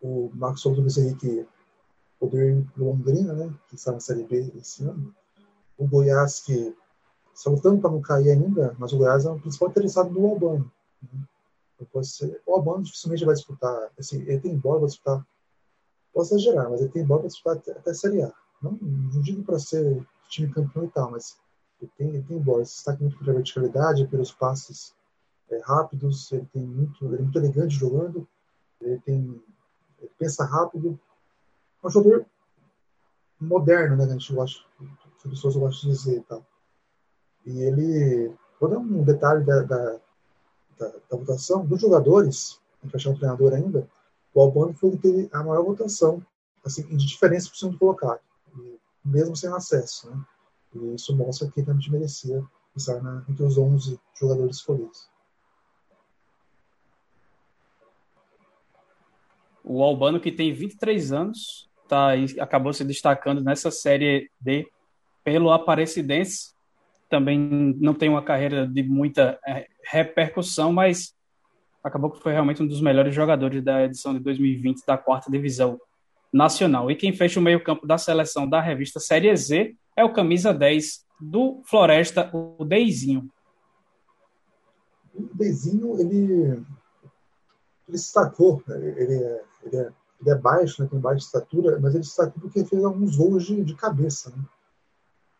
[0.00, 1.46] o Marcos Souza disse aí que
[2.18, 5.14] poder Londrina, né, que está na Série B esse ano,
[5.76, 6.76] o Goiás que
[7.34, 10.70] está lutando para não cair ainda, mas o Goiás é o principal interessado no Albano.
[11.02, 11.24] Né?
[11.80, 15.26] Então, ser, o Albano dificilmente vai disputar, assim, ele tem bola para disputar,
[16.12, 18.32] posso exagerar, mas ele tem bola para disputar até, até a Série A.
[18.62, 21.36] Não, não digo para ser time campeão e tal, mas
[21.80, 24.94] ele tem, ele tem bola, se destaca muito pela verticalidade, pelos passes
[25.52, 28.26] é, rápidos, ele tem muito, ele é muito elegante jogando,
[28.80, 29.42] ele tem,
[29.98, 30.98] ele pensa rápido,
[31.82, 32.26] é um jogador
[33.40, 36.44] moderno, né, a gente gosta, que as pessoas gostam de dizer tal.
[37.44, 40.00] E ele, vou dar um detalhe da, da,
[40.78, 43.88] da, da votação, dos jogadores, a gente vai o treinador ainda,
[44.34, 46.24] o Albano foi o que teve a maior votação,
[46.64, 48.20] assim, de diferença por cento colocado,
[49.04, 50.24] mesmo sem acesso, né,
[50.74, 52.42] e isso mostra que realmente merecia
[52.74, 55.11] estar na, entre os 11 jogadores escolhidos.
[59.64, 64.66] O Albano, que tem 23 anos, tá, acabou se destacando nessa Série D
[65.24, 66.52] pelo Aparecidense.
[67.08, 67.38] Também
[67.78, 71.14] não tem uma carreira de muita é, repercussão, mas
[71.82, 75.78] acabou que foi realmente um dos melhores jogadores da edição de 2020 da quarta divisão
[76.32, 76.90] nacional.
[76.90, 81.04] E quem fecha o meio-campo da seleção da revista Série Z é o camisa 10
[81.20, 83.30] do Floresta, o Deizinho.
[85.14, 86.32] O Deizinho, ele,
[87.86, 88.76] ele se destacou, né?
[88.76, 90.88] ele é, ele é, ele é baixo, né?
[90.88, 94.30] tem baixa estatura, mas ele se destacou porque fez alguns gols de, de cabeça.
[94.30, 94.44] Né?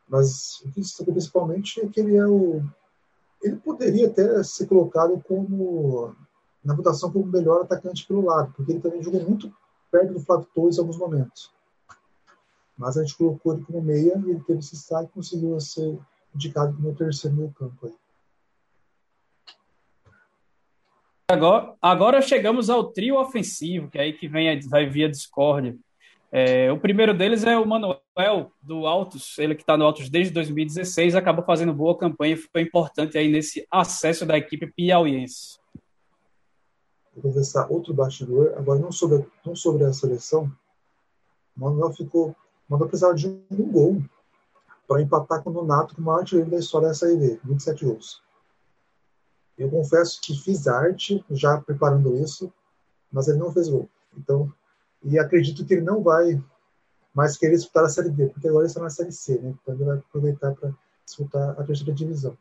[0.08, 2.62] Mas o que destacou principalmente é que ele é o.
[3.42, 6.14] Ele poderia até ser colocado como
[6.64, 9.52] na votação como melhor atacante pelo lado, porque ele também jogou muito
[9.90, 11.52] perto do Flávio Torres em alguns momentos.
[12.78, 15.98] Mas a gente colocou ele como meia e ele teve esse destaque e conseguiu ser
[16.34, 17.86] indicado como terceiro meio campo.
[17.86, 17.94] Aí.
[21.32, 25.76] Agora, agora chegamos ao trio ofensivo, que é aí que vem vai via discórdia.
[26.30, 30.32] É, o primeiro deles é o Manuel, do Altos, ele que está no Altos desde
[30.32, 35.62] 2016, acabou fazendo boa campanha, foi importante aí nesse acesso da equipe piauiense
[37.14, 40.50] vou conversar outro bastidor, agora não sobre, não sobre a seleção.
[41.56, 42.30] O Manuel ficou.
[42.30, 42.36] O
[42.68, 44.02] Manuel precisava de um gol
[44.88, 47.84] para empatar com o Donato, com o maior artilheiro da história da Série B, 27
[47.84, 48.22] gols.
[49.56, 52.52] Eu confesso que fiz arte já preparando isso,
[53.10, 53.88] mas ele não fez gol.
[54.16, 54.52] Então,
[55.02, 56.42] e acredito que ele não vai
[57.14, 59.54] mais querer disputar a Série B, porque agora ele está na Série C, né?
[59.62, 60.72] Então ele vai aproveitar para
[61.04, 62.36] disputar a terceira divisão.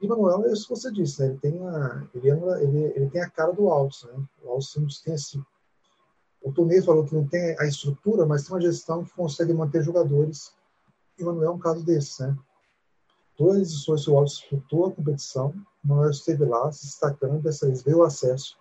[0.00, 1.28] E Manuel é isso que você disse, né?
[1.28, 4.22] Ele tem a, ele, anda, ele, ele tem a cara do Altos, né?
[4.42, 5.42] O Altos tem assim.
[6.42, 9.82] O Tonei falou que não tem a estrutura, mas tem uma gestão que consegue manter
[9.82, 10.52] jogadores.
[11.18, 12.36] E Manuel é um caso desses, né?
[13.40, 18.02] O Altos disputou a competição, o Manuel esteve lá, se destacando, dessa vez veio o
[18.02, 18.58] acesso.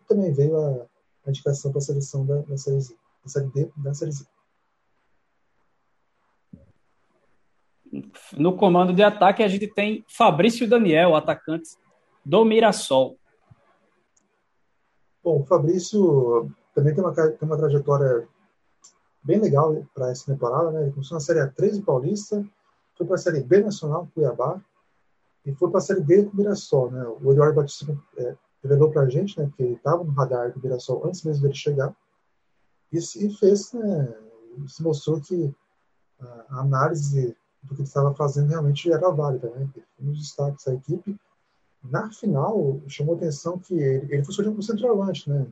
[0.00, 0.86] E também veio a,
[1.24, 4.26] a indicação para a seleção da, da Série Z, da Série D, da Série Z.
[8.36, 11.70] No comando de ataque, a gente tem Fabrício Daniel, atacante
[12.24, 13.16] do Mirassol.
[15.22, 18.28] Bom, o Fabrício também tem uma, tem uma trajetória
[19.22, 20.72] bem legal para essa temporada.
[20.72, 20.82] Né?
[20.82, 22.44] Ele começou na Série A3 do Paulista,
[22.96, 24.60] foi para a Série B Nacional, Cuiabá,
[25.44, 26.90] e foi para a Série D com o Mirassol.
[26.90, 27.06] Né?
[27.22, 30.60] O Eduardo Batista é, revelou para a gente né, que ele estava no radar do
[30.60, 31.94] Mirassol antes mesmo dele chegar,
[32.92, 34.14] e, e fez, né,
[34.66, 35.54] se mostrou que
[36.48, 39.50] a análise do que ele estava fazendo realmente era válida.
[39.50, 39.68] Né?
[40.00, 41.18] Um dos destaques da equipe.
[41.82, 45.28] Na final, chamou atenção que ele, ele foi surgindo como centroavante.
[45.28, 45.46] Né?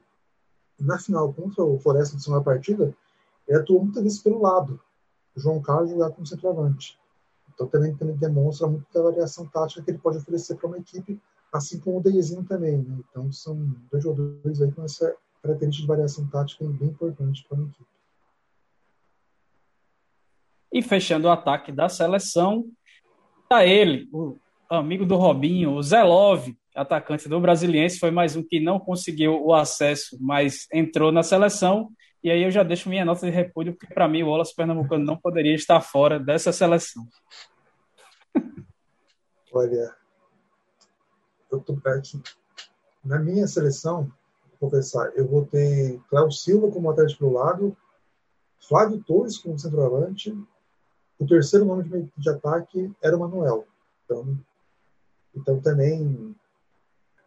[0.80, 2.94] Na final, contra o Floresta de segunda partida,
[3.46, 4.80] ele atuou muitas vezes pelo lado.
[5.36, 6.98] O João Carlos jogar como centroavante.
[7.54, 11.20] Então também, também demonstra muito da variação tática que ele pode oferecer para uma equipe,
[11.52, 12.78] assim como o Deizinho também.
[12.78, 12.98] Né?
[13.08, 13.56] Então são
[13.90, 17.86] dois jogadores aí com essa característica de variação tática bem importante para uma equipe.
[20.72, 22.64] E fechando o ataque da seleção,
[23.48, 24.36] tá ele, o
[24.68, 29.40] amigo do Robinho, o Zé Love, atacante do Brasiliense, foi mais um que não conseguiu
[29.40, 31.90] o acesso, mas entrou na seleção.
[32.24, 35.04] E aí eu já deixo minha nota de repúdio, porque para mim o Wallace Pernambucano
[35.04, 37.06] não poderia estar fora dessa seleção.
[39.52, 39.94] Olha,
[41.52, 42.20] eu tô perto.
[43.04, 44.10] Na minha seleção,
[44.58, 47.76] vou confessar, eu votei Cléo Silva como atleta do lado,
[48.58, 50.34] Flávio Torres como centroavante,
[51.18, 53.66] o terceiro nome de, de ataque era o Manuel.
[54.04, 54.38] Então,
[55.34, 56.34] então também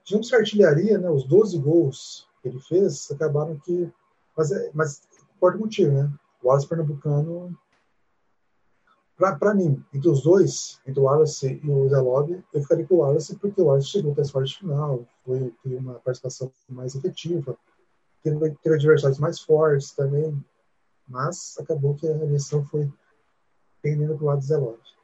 [0.04, 1.10] tínhamos artilharia, né?
[1.10, 3.92] Os 12 gols que ele fez acabaram que.
[4.38, 5.02] Mas, é, mas
[5.40, 6.14] por motivo, né?
[6.44, 7.58] O Wallace Pernambucano.
[9.18, 12.96] Para mim, entre os dois, entre o Wallace e o Zé Lobby, eu ficaria com
[12.96, 16.52] o Wallace porque o Wallace chegou até as quartas de final, foi, teve uma participação
[16.70, 17.58] mais efetiva,
[18.22, 20.40] teve, teve adversários mais fortes também,
[21.08, 22.88] mas acabou que a eleição foi
[23.82, 24.97] pendendo para o lado zeloso.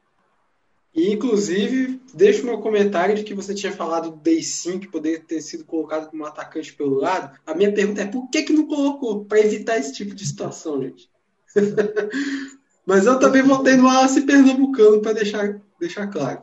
[0.94, 5.18] E, inclusive, deixo meu comentário de que você tinha falado do Day 5 que poderia
[5.18, 7.36] ter sido colocado como atacante pelo lado.
[7.44, 9.24] A minha pergunta é por que, que não colocou?
[9.24, 11.10] Para evitar esse tipo de situação, gente.
[12.86, 16.42] Mas eu também voltei no Wallace Pernambucano para deixar, deixar claro.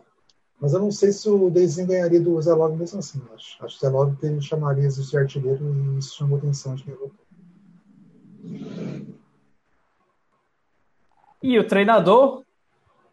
[0.60, 3.22] Mas eu não sei se o Deizinho ganharia do Zé Love mesmo assim.
[3.34, 6.94] Acho, acho que o Zé Love chamaria de artilheiro e isso chamou atenção de quem.
[11.42, 12.44] E o treinador,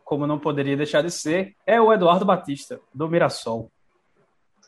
[0.09, 3.71] como não poderia deixar de ser, é o Eduardo Batista, do Mirassol.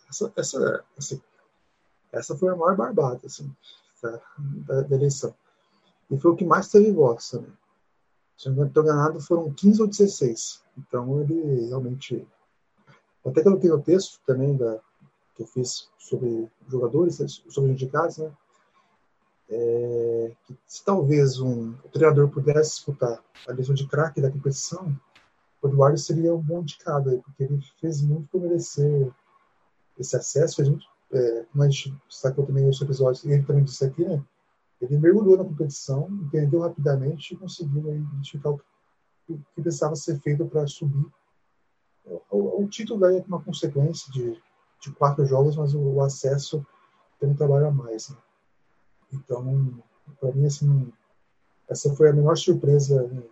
[0.07, 1.23] Essa, essa, essa,
[2.13, 3.51] essa foi a maior barbada assim,
[4.03, 5.35] da, da, eleição.
[6.11, 7.51] E foi o que mais teve voz também.
[8.37, 10.63] se não estou enganado, foram 15 ou 16.
[10.77, 12.29] Então ele realmente.
[13.25, 14.79] Até que eu tenho o texto também da,
[15.35, 17.17] que eu fiz sobre jogadores,
[17.49, 18.31] sobre os indicados, né?
[19.49, 24.95] É, que se talvez um treinador pudesse disputar a lição de craque da competição,
[25.63, 29.13] o Eduardo seria um bom indicado aí, porque ele fez muito para merecer
[29.99, 33.65] esse acesso, fez muito, é, como a gente destacou também nesse episódio, e ele também
[33.65, 34.23] disse aqui, né?
[34.81, 38.61] Ele mergulhou na competição, entendeu rapidamente e conseguiu aí, identificar o
[39.27, 41.07] que, precisava ser feito para subir.
[42.31, 44.41] O, o, título daí é uma consequência de,
[44.81, 46.67] de quatro jogos, mas o, o acesso
[47.19, 48.09] tem um trabalho a mais.
[48.09, 48.17] Né?
[49.13, 49.83] Então,
[50.19, 50.91] para mim, assim,
[51.69, 53.03] essa foi a menor surpresa.
[53.09, 53.23] Né?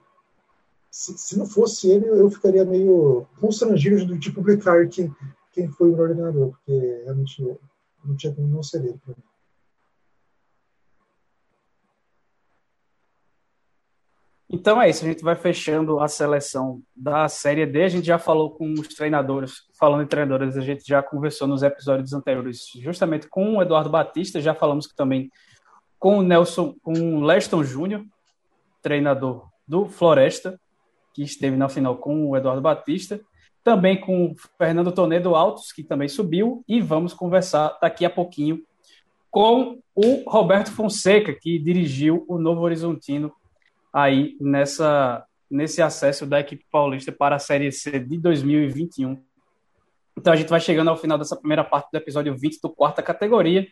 [0.91, 5.15] Se, se, não fosse ele, eu ficaria meio constrangido de publicar quem,
[5.53, 7.59] quem foi o melhor treinador, porque realmente
[8.05, 9.29] não tinha como não ser ele para mim.
[14.51, 17.85] Então é isso, a gente vai fechando a seleção da Série D.
[17.85, 21.63] A gente já falou com os treinadores, falando em treinadores, a gente já conversou nos
[21.63, 25.31] episódios anteriores, justamente com o Eduardo Batista, já falamos também
[25.99, 28.03] com o Nelson, com o Leston Júnior,
[28.81, 30.59] treinador do Floresta,
[31.19, 33.21] que esteve na final com o Eduardo Batista,
[33.65, 38.63] também com o Fernando Tonedo Altos, que também subiu, e vamos conversar daqui a pouquinho
[39.29, 43.33] com o Roberto Fonseca, que dirigiu o Novo Horizontino
[43.93, 49.21] aí nessa, nesse acesso da equipe paulista para a Série C de 2021.
[50.17, 53.03] Então a gente vai chegando ao final dessa primeira parte do episódio 20 do quarta
[53.03, 53.67] categoria.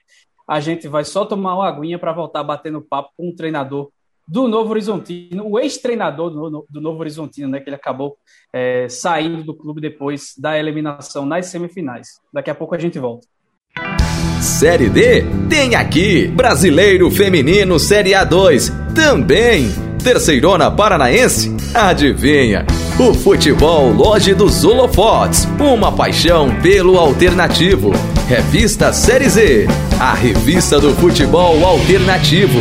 [0.49, 3.93] A gente vai só tomar uma aguinha para voltar batendo papo com o treinador
[4.27, 8.17] do Novo Horizontino, o ex-treinador do, do, Novo Horizontino, né, que ele acabou
[8.53, 12.21] é, saindo do clube depois da eliminação nas semifinais.
[12.33, 13.27] Daqui a pouco a gente volta.
[14.41, 21.53] Série D tem aqui Brasileiro Feminino Série A2 também Terceirona Paranaense?
[21.75, 22.65] Adivinha?
[22.97, 27.91] O futebol Loja dos Holofotes, uma paixão pelo alternativo.
[28.29, 29.67] Revista Série Z,
[29.99, 32.61] a revista do futebol alternativo.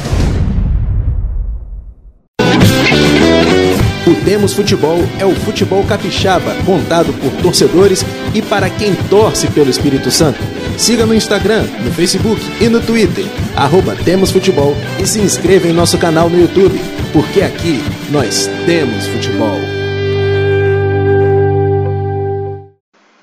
[4.23, 8.05] Temos Futebol é o futebol capixaba, contado por torcedores
[8.35, 10.39] e para quem torce pelo Espírito Santo.
[10.77, 15.73] Siga no Instagram, no Facebook e no Twitter, arroba Temos Futebol e se inscreva em
[15.73, 16.79] nosso canal no YouTube,
[17.11, 17.79] porque aqui
[18.11, 19.57] nós temos futebol.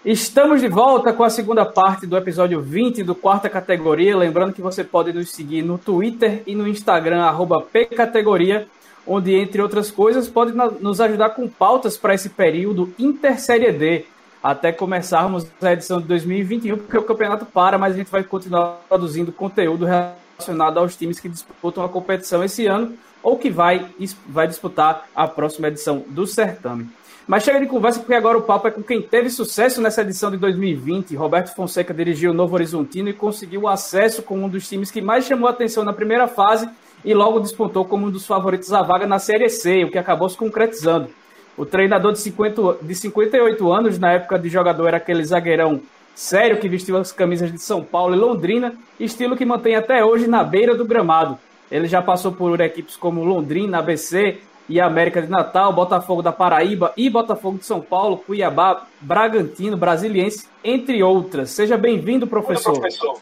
[0.04, 4.16] Estamos de volta com a segunda parte do episódio 20 do quarta categoria.
[4.16, 8.66] Lembrando que você pode nos seguir no Twitter e no Instagram, arroba pcategoria
[9.09, 14.05] onde, entre outras coisas, pode nos ajudar com pautas para esse período Intersérie D,
[14.42, 18.83] até começarmos a edição de 2021, porque o campeonato para, mas a gente vai continuar
[18.88, 23.87] produzindo conteúdo relacionado aos times que disputam a competição esse ano ou que vai,
[24.29, 26.88] vai disputar a próxima edição do certame.
[27.27, 30.31] Mas chega de conversa, porque agora o papo é com quem teve sucesso nessa edição
[30.31, 31.14] de 2020.
[31.14, 35.27] Roberto Fonseca dirigiu o Novo Horizontino e conseguiu acesso com um dos times que mais
[35.27, 36.68] chamou a atenção na primeira fase
[37.04, 40.28] e logo despontou como um dos favoritos à vaga na Série C, o que acabou
[40.28, 41.08] se concretizando.
[41.56, 45.80] O treinador de, 50, de 58 anos, na época de jogador, era aquele zagueirão
[46.14, 50.26] sério que vestiu as camisas de São Paulo e Londrina, estilo que mantém até hoje
[50.26, 51.38] na beira do gramado.
[51.70, 56.92] Ele já passou por equipes como Londrina, ABC e América de Natal, Botafogo da Paraíba
[56.96, 61.50] e Botafogo de São Paulo, Cuiabá, Bragantino, Brasiliense, entre outras.
[61.50, 62.72] Seja bem-vindo, professor.
[62.72, 63.20] Olá, professor.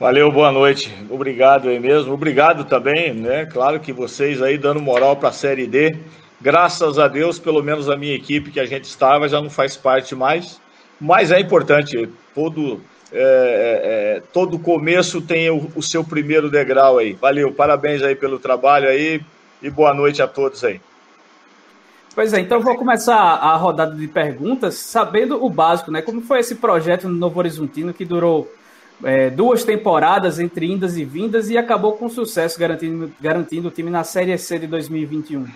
[0.00, 0.92] Valeu, boa noite.
[1.08, 2.12] Obrigado aí mesmo.
[2.12, 3.46] Obrigado também, né?
[3.46, 5.96] Claro que vocês aí dando moral para a Série D.
[6.40, 9.76] Graças a Deus, pelo menos a minha equipe que a gente estava já não faz
[9.76, 10.60] parte mais.
[11.00, 12.80] Mas é importante, todo,
[13.12, 17.12] é, é, é todo começo tem o, o seu primeiro degrau aí.
[17.12, 19.20] Valeu, parabéns aí pelo trabalho aí
[19.62, 20.80] e boa noite a todos aí.
[22.14, 26.02] Pois é, então vou começar a rodada de perguntas sabendo o básico, né?
[26.02, 28.52] Como foi esse projeto no Novo Horizontino que durou
[29.04, 33.90] é, duas temporadas entre indas e vindas e acabou com sucesso, garantindo, garantindo o time
[33.90, 35.46] na Série C de 2021.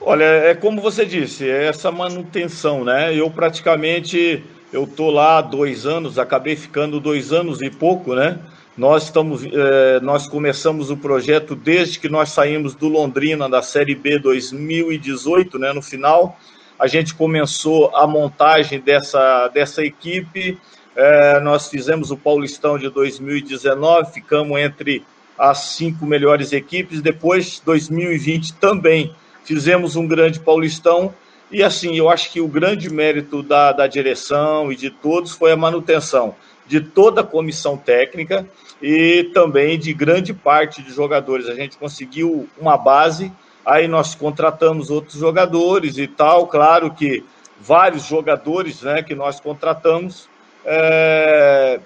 [0.00, 3.14] Olha, é como você disse, é essa manutenção, né?
[3.14, 8.38] Eu praticamente, eu tô lá há dois anos, acabei ficando dois anos e pouco, né?
[8.76, 13.96] Nós estamos, é, nós começamos o projeto desde que nós saímos do Londrina da Série
[13.96, 15.72] B 2018, né?
[15.72, 16.38] No final,
[16.78, 20.56] a gente começou a montagem dessa, dessa equipe.
[21.00, 25.04] É, nós fizemos o Paulistão de 2019, ficamos entre
[25.38, 27.00] as cinco melhores equipes.
[27.00, 31.14] Depois, 2020 também fizemos um grande Paulistão.
[31.52, 35.52] E assim, eu acho que o grande mérito da, da direção e de todos foi
[35.52, 36.34] a manutenção
[36.66, 38.44] de toda a comissão técnica
[38.82, 41.48] e também de grande parte de jogadores.
[41.48, 43.30] A gente conseguiu uma base,
[43.64, 46.48] aí nós contratamos outros jogadores e tal.
[46.48, 47.22] Claro que
[47.60, 50.28] vários jogadores né, que nós contratamos
[50.70, 51.80] é,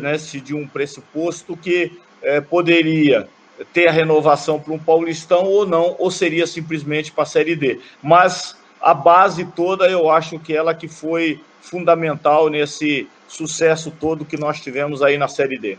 [0.00, 3.28] né, de um pressuposto que é, poderia
[3.72, 7.80] ter a renovação para um Paulistão ou não, ou seria simplesmente para a Série D.
[8.02, 14.36] Mas a base toda, eu acho que ela que foi fundamental nesse sucesso todo que
[14.36, 15.78] nós tivemos aí na Série D.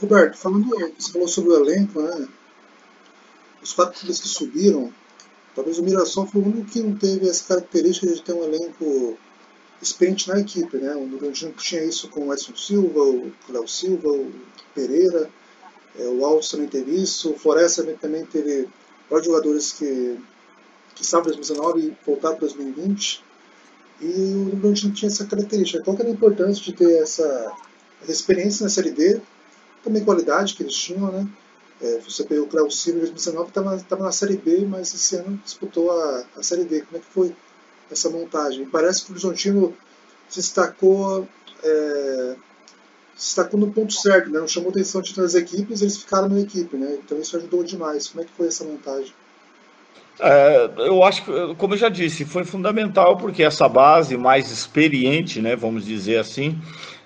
[0.00, 2.26] Roberto, falando, você falou sobre o elenco, né?
[3.62, 4.92] Os quatro times que subiram,
[5.54, 9.16] talvez o Mirassol foi o único que não teve essa característica de ter um elenco
[9.80, 10.94] experiente na equipe, né?
[10.94, 14.32] O Bragantino tinha isso com o Edson Silva, o Léo Silva, o
[14.74, 15.30] Pereira,
[15.98, 18.68] é, o Alves também teve isso, o Floresta também teve
[19.08, 20.18] vários jogadores que,
[20.94, 23.22] que estavam em 2019 e voltaram para 2020.
[24.00, 25.82] E o Bragantino tinha essa característica.
[25.84, 27.52] Qual que era a importância de ter essa,
[28.02, 29.20] essa experiência na Série D,
[29.84, 31.28] também qualidade que eles tinham, né?
[31.84, 35.90] É, você pegou o Silva em 2019, estava na Série B, mas esse ano disputou
[35.90, 36.80] a, a Série D.
[36.80, 37.36] Como é que foi
[37.90, 38.64] essa montagem.
[38.66, 39.74] Parece que o Horizontino
[40.28, 41.28] se destacou,
[41.62, 42.36] é,
[43.14, 44.40] se destacou no ponto certo, né?
[44.40, 46.98] não chamou atenção de outras equipes, eles ficaram na equipe, né?
[47.04, 48.08] então isso ajudou demais.
[48.08, 49.12] Como é que foi essa montagem?
[50.18, 55.42] É, eu acho que, como eu já disse, foi fundamental porque essa base mais experiente,
[55.42, 56.56] né, vamos dizer assim,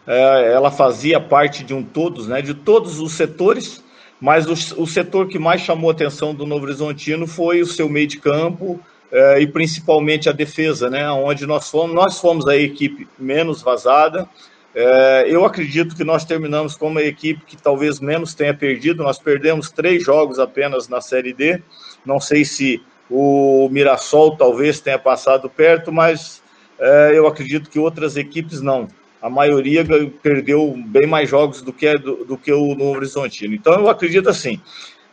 [0.06, 3.82] é, ela fazia parte de um todos, né, de todos os setores,
[4.20, 7.88] mas o, o setor que mais chamou a atenção do Novo Horizontino foi o seu
[7.88, 12.56] meio de campo, é, e principalmente a defesa, né, onde nós fomos, nós fomos a
[12.56, 14.28] equipe menos vazada.
[14.74, 19.02] É, eu acredito que nós terminamos como a equipe que talvez menos tenha perdido.
[19.02, 21.62] Nós perdemos três jogos apenas na Série D.
[22.04, 26.42] Não sei se o Mirassol talvez tenha passado perto, mas
[26.78, 28.88] é, eu acredito que outras equipes não.
[29.20, 29.84] A maioria
[30.22, 33.54] perdeu bem mais jogos do que, do, do que o Novo Horizontino.
[33.54, 34.60] Então eu acredito assim,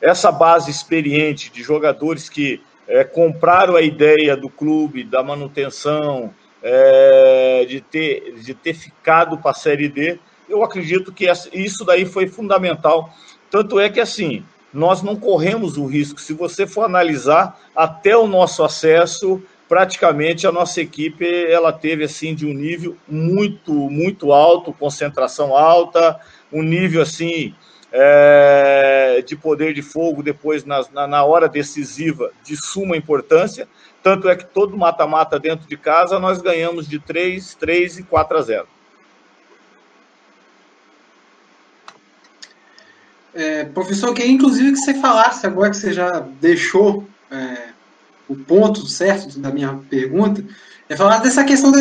[0.01, 7.65] essa base experiente de jogadores que é, compraram a ideia do clube, da manutenção, é,
[7.67, 12.27] de, ter, de ter ficado para a Série D, eu acredito que isso daí foi
[12.27, 13.09] fundamental.
[13.49, 14.43] Tanto é que, assim,
[14.73, 16.19] nós não corremos o risco.
[16.19, 22.35] Se você for analisar, até o nosso acesso, praticamente a nossa equipe ela teve assim
[22.35, 26.19] de um nível muito muito alto, concentração alta,
[26.51, 27.53] um nível assim
[27.91, 33.67] é, de poder de fogo depois na, na, na, hora decisiva de suma importância.
[34.03, 38.37] Tanto é que todo mata-mata dentro de casa nós ganhamos de 3, 3 e 4
[38.37, 38.67] a 0.
[43.33, 47.74] É, professor, queria inclusive que você falasse, agora que você já deixou é,
[48.27, 50.43] o ponto certo da minha pergunta,
[50.87, 51.79] é falar dessa questão da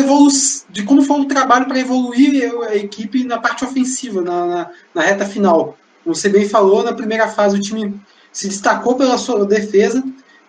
[0.69, 5.01] de como foi o trabalho para evoluir a equipe na parte ofensiva, na, na, na
[5.01, 7.99] reta final você bem falou, na primeira fase o time
[8.31, 10.03] se destacou pela sua defesa,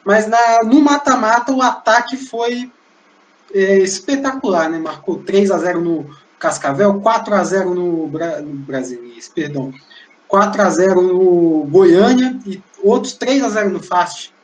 [0.04, 2.70] mas na, no mata-mata o ataque foi
[3.54, 4.78] é, espetacular, né?
[4.78, 9.72] Marcou 3 a 0 no Cascavel, 4 a 0 no, Bra no Brasiliense, perdão.
[10.28, 14.34] 4 a 0 no Goiânia e outros 3 a 0 no Fast.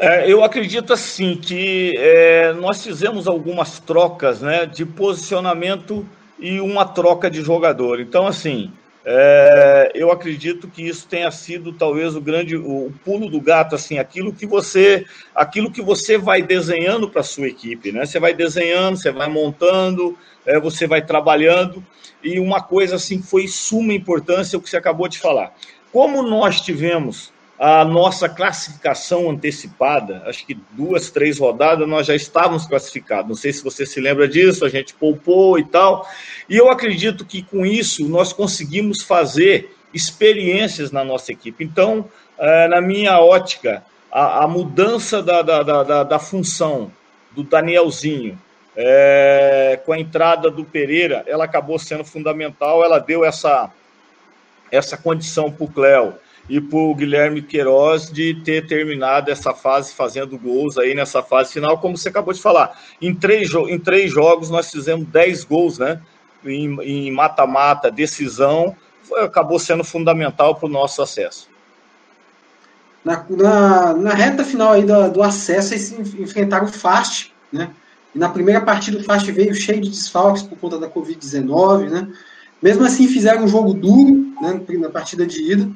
[0.00, 6.06] É, eu acredito assim que é, nós fizemos algumas trocas né, de posicionamento
[6.38, 7.98] e uma troca de jogador.
[7.98, 8.70] Então, assim,
[9.04, 13.98] é, eu acredito que isso tenha sido talvez o grande o pulo do gato, assim,
[13.98, 18.06] aquilo que você aquilo que você vai desenhando para a sua equipe, né?
[18.06, 21.84] Você vai desenhando, você vai montando, é, você vai trabalhando
[22.22, 25.54] e uma coisa assim foi suma importância o que você acabou de falar.
[25.90, 32.66] Como nós tivemos a nossa classificação antecipada, acho que duas, três rodadas nós já estávamos
[32.66, 33.28] classificados.
[33.28, 36.08] Não sei se você se lembra disso, a gente poupou e tal.
[36.48, 41.64] E eu acredito que com isso nós conseguimos fazer experiências na nossa equipe.
[41.64, 43.82] Então, é, na minha ótica,
[44.12, 46.92] a, a mudança da, da, da, da, função
[47.32, 48.38] do Danielzinho
[48.76, 53.68] é, com a entrada do Pereira, ela acabou sendo fundamental, ela deu essa,
[54.70, 56.14] essa condição para o Cléo
[56.48, 61.52] e para o Guilherme Queiroz de ter terminado essa fase fazendo gols aí nessa fase
[61.52, 62.78] final, como você acabou de falar.
[63.00, 66.00] Em três, em três jogos nós fizemos dez gols, né?
[66.44, 71.48] Em mata-mata, decisão, foi, acabou sendo fundamental para o nosso acesso.
[73.04, 77.70] Na, na, na reta final aí do, do acesso, eles enfrentaram o Fast, né?
[78.14, 82.08] E na primeira partida o Fast veio cheio de desfalques por conta da Covid-19, né?
[82.62, 85.70] Mesmo assim fizeram um jogo duro né, na partida de ida.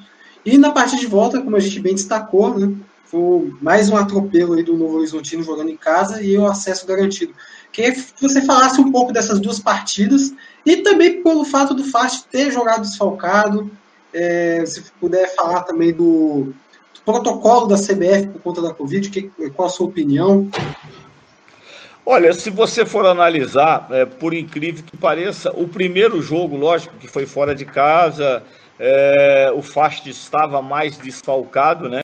[0.45, 2.75] E na partida de volta, como a gente bem destacou, né?
[3.05, 7.35] Foi mais um atropelo aí do Novo Horizontino jogando em casa e o acesso garantido.
[7.71, 10.33] Queria que você falasse um pouco dessas duas partidas
[10.65, 13.71] e também pelo fato do Fast ter jogado desfalcado.
[14.15, 16.53] É, se puder falar também do,
[16.95, 20.51] do, protocolo da CBF por conta da Covid, que, qual a sua opinião?
[22.05, 27.09] Olha, se você for analisar, é, por incrível que pareça, o primeiro jogo, lógico, que
[27.09, 28.43] foi fora de casa,
[28.85, 32.03] é, o Fast estava mais desfalcado, né?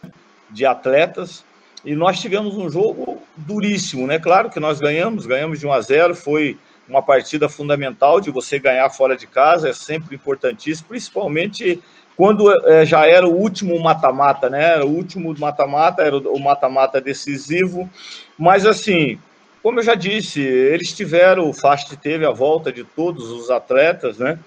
[0.50, 1.44] de atletas.
[1.84, 4.18] E nós tivemos um jogo duríssimo, né?
[4.18, 6.58] Claro que nós ganhamos, ganhamos de 1 a 0, foi
[6.88, 11.80] uma partida fundamental de você ganhar fora de casa, é sempre importantíssimo, principalmente
[12.16, 14.80] quando é, já era o último mata-mata, né?
[14.80, 17.88] O último mata-mata era o mata-mata decisivo,
[18.36, 19.18] mas assim,
[19.62, 24.18] como eu já disse, eles tiveram, o Fast teve a volta de todos os atletas,
[24.18, 24.38] né?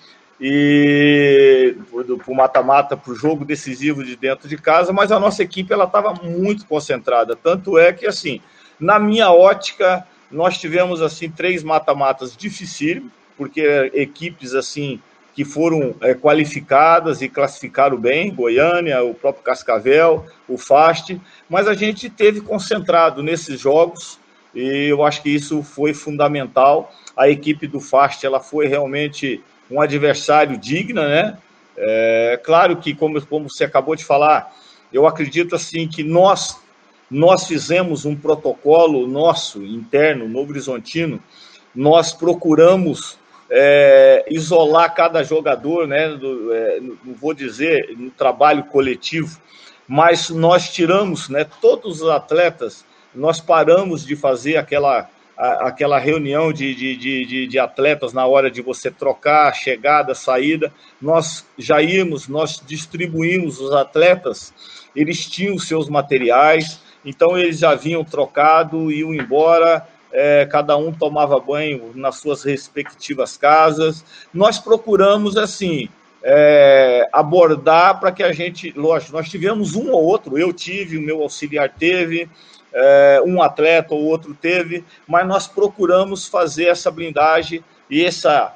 [0.43, 5.43] E para o mata-mata, para o jogo decisivo de dentro de casa, mas a nossa
[5.43, 7.35] equipe ela estava muito concentrada.
[7.35, 8.41] Tanto é que, assim,
[8.79, 14.99] na minha ótica, nós tivemos assim três mata-matas dificílimos, porque equipes assim
[15.35, 21.73] que foram é, qualificadas e classificaram bem, Goiânia, o próprio Cascavel, o Fast, mas a
[21.73, 24.19] gente teve concentrado nesses jogos
[24.53, 26.91] e eu acho que isso foi fundamental.
[27.15, 29.41] A equipe do Fast ela foi realmente
[29.71, 31.37] um adversário digno, né?
[31.77, 34.53] É, claro que, como, como você acabou de falar,
[34.91, 36.59] eu acredito assim que nós
[37.09, 41.21] nós fizemos um protocolo nosso interno, no Horizontino,
[41.75, 43.17] nós procuramos
[43.49, 46.07] é, isolar cada jogador, né?
[46.15, 49.37] Do, é, não vou dizer no trabalho coletivo,
[49.85, 51.45] mas nós tiramos, né?
[51.59, 55.09] Todos os atletas, nós paramos de fazer aquela
[55.41, 60.71] aquela reunião de, de, de, de, atletas na hora de você trocar, chegada, saída,
[61.01, 64.53] nós já íamos, nós distribuímos os atletas,
[64.95, 71.39] eles tinham seus materiais, então eles já vinham trocado, iam embora, é, cada um tomava
[71.39, 74.05] banho nas suas respectivas casas.
[74.31, 75.89] Nós procuramos, assim,
[76.23, 81.01] é, abordar para que a gente, lógico, nós tivemos um ou outro, eu tive, o
[81.01, 82.29] meu auxiliar teve,
[82.73, 88.55] é, um atleta ou outro teve, mas nós procuramos fazer essa blindagem e essa,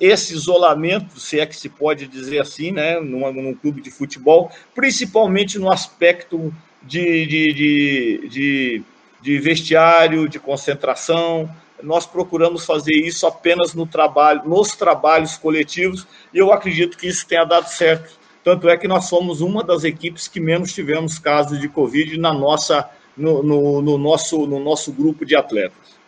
[0.00, 4.50] esse isolamento, se é que se pode dizer assim, né, num, num clube de futebol,
[4.74, 6.52] principalmente no aspecto
[6.82, 8.82] de, de, de, de,
[9.20, 11.48] de vestiário, de concentração,
[11.82, 17.26] nós procuramos fazer isso apenas no trabalho, nos trabalhos coletivos, e eu acredito que isso
[17.26, 18.18] tenha dado certo.
[18.42, 22.32] Tanto é que nós somos uma das equipes que menos tivemos casos de Covid na
[22.32, 22.88] nossa
[23.20, 26.00] no, no, no, nosso, no nosso grupo de atletas.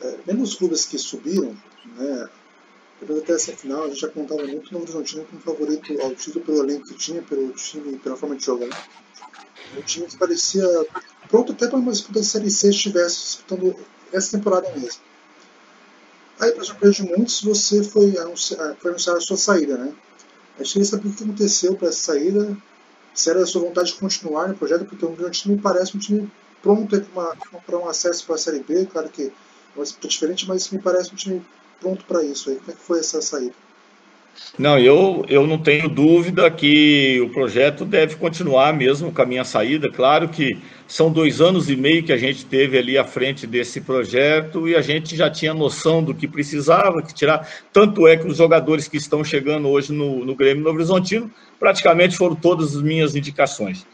[0.00, 1.56] É, mesmo os clubes que subiram,
[1.96, 2.28] né,
[3.00, 6.44] depois até essa final, a gente já contava muito no Horizontino como favorito ao título
[6.44, 8.88] pelo elenco que tinha, pelo time, pela forma de jogar.
[9.76, 10.66] O time que parecia
[11.28, 13.76] pronto até para uma disputa de Série C estivesse disputando
[14.12, 15.00] essa temporada mesmo.
[16.40, 19.92] Aí, para surpresa de muitos, você foi anunciar, foi anunciar a sua saída, né?
[20.58, 22.56] A gente queria saber o que aconteceu para essa saída,
[23.18, 25.98] se era a sua vontade de continuar no projeto, porque o meu time parece um
[25.98, 26.30] time
[26.62, 26.96] pronto
[27.66, 29.32] para um acesso para a Série B, claro que
[29.76, 31.44] é diferente, mas me parece um time
[31.80, 32.48] pronto para isso.
[32.48, 32.56] Aí.
[32.56, 33.54] Como é que foi essa saída?
[34.58, 39.44] Não, eu, eu não tenho dúvida que o projeto deve continuar mesmo com a minha
[39.44, 39.88] saída.
[39.88, 43.80] Claro que são dois anos e meio que a gente teve ali à frente desse
[43.80, 47.48] projeto e a gente já tinha noção do que precisava que tirar.
[47.72, 51.30] Tanto é que os jogadores que estão chegando hoje no, no Grêmio Novo Horizontino
[51.60, 53.86] praticamente foram todas as minhas indicações.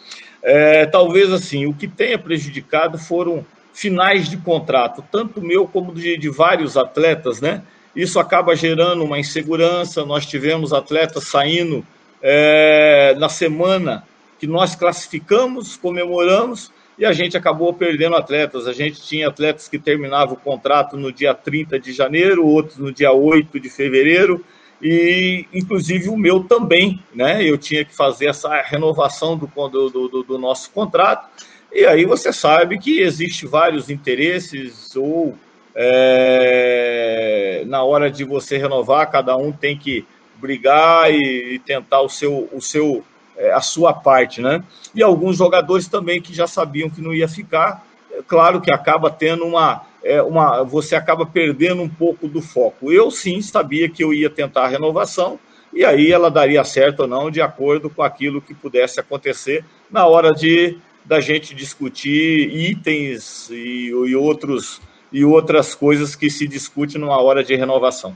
[0.43, 6.17] É, talvez assim, o que tenha prejudicado foram finais de contrato, tanto meu como de,
[6.17, 7.63] de vários atletas, né?
[7.95, 10.05] Isso acaba gerando uma insegurança.
[10.05, 11.87] Nós tivemos atletas saindo
[12.23, 14.05] é, na semana
[14.39, 18.67] que nós classificamos, comemoramos, e a gente acabou perdendo atletas.
[18.67, 22.93] A gente tinha atletas que terminavam o contrato no dia 30 de janeiro, outros no
[22.93, 24.45] dia 8 de fevereiro,
[24.83, 27.43] e inclusive o meu também, né?
[27.43, 31.29] Eu tinha que fazer essa renovação do, do, do, do nosso contrato.
[31.73, 35.37] E aí você sabe que existe vários interesses ou
[35.75, 40.07] é, na hora de você renovar, cada um tem que
[40.37, 43.05] brigar e, e tentar o seu, o seu,
[43.37, 44.63] é, a sua parte, né?
[44.95, 49.11] E alguns jogadores também que já sabiam que não ia ficar, é claro que acaba
[49.11, 52.93] tendo uma, é, uma, você acaba perdendo um pouco do foco.
[52.93, 55.39] Eu sim sabia que eu ia tentar a renovação
[55.73, 60.07] e aí ela daria certo ou não de acordo com aquilo que pudesse acontecer na
[60.07, 64.81] hora de da gente discutir itens e, e outros
[65.15, 68.13] e outras coisas que se discute numa hora de renovação.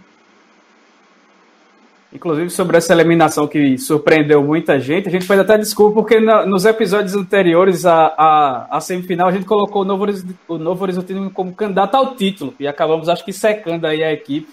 [2.13, 6.45] Inclusive sobre essa eliminação que surpreendeu muita gente, a gente pede até desculpa porque na,
[6.45, 10.07] nos episódios anteriores à, à, à, semifinal a gente colocou o Novo,
[10.49, 14.51] o Novo Horizontino como candidato ao título e acabamos acho que secando aí a equipe,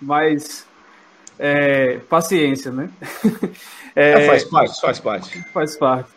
[0.00, 0.66] mas
[1.38, 2.90] é, paciência, né?
[3.96, 5.44] É, é, faz parte, faz parte.
[5.52, 6.08] Faz parte.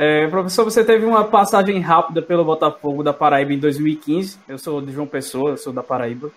[0.00, 4.38] É, professor, você teve uma passagem rápida pelo Botafogo da Paraíba em 2015.
[4.48, 6.30] Eu sou de João Pessoa, sou da Paraíba.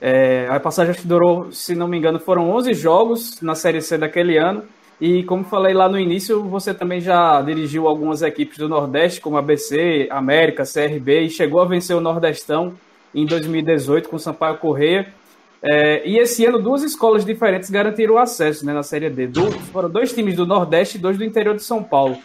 [0.00, 4.38] É, a passagem durou, se não me engano, foram 11 jogos na Série C daquele
[4.38, 4.62] ano.
[5.00, 9.36] E como falei lá no início, você também já dirigiu algumas equipes do Nordeste, como
[9.36, 12.74] ABC, América, CRB, e chegou a vencer o Nordestão
[13.12, 15.12] em 2018 com Sampaio Correia.
[15.60, 19.26] É, e esse ano, duas escolas diferentes garantiram o acesso né, na Série D.
[19.26, 22.16] Do, foram dois times do Nordeste e dois do interior de São Paulo.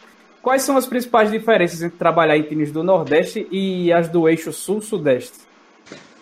[0.45, 4.53] Quais são as principais diferenças entre trabalhar em times do Nordeste e as do eixo
[4.53, 5.39] Sul-Sudeste?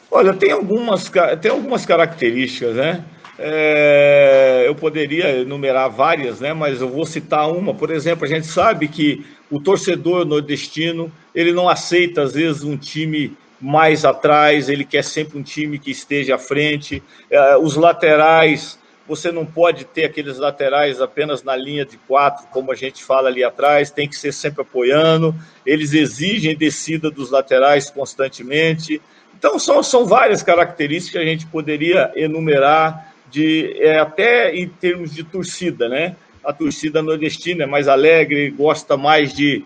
[0.09, 1.11] Olha, tem algumas,
[1.41, 3.03] tem algumas características, né?
[3.38, 6.53] É, eu poderia enumerar várias, né?
[6.53, 7.74] Mas eu vou citar uma.
[7.74, 12.78] Por exemplo, a gente sabe que o torcedor nordestino ele não aceita às vezes um
[12.78, 17.03] time mais atrás, ele quer sempre um time que esteja à frente.
[17.30, 22.72] É, os laterais, você não pode ter aqueles laterais apenas na linha de quatro, como
[22.72, 25.36] a gente fala ali atrás, tem que ser sempre apoiando.
[25.66, 29.01] Eles exigem descida dos laterais constantemente.
[29.38, 35.14] Então, são, são várias características que a gente poderia enumerar, de, é, até em termos
[35.14, 36.16] de torcida, né?
[36.43, 39.66] A torcida nordestina é mais alegre, gosta mais de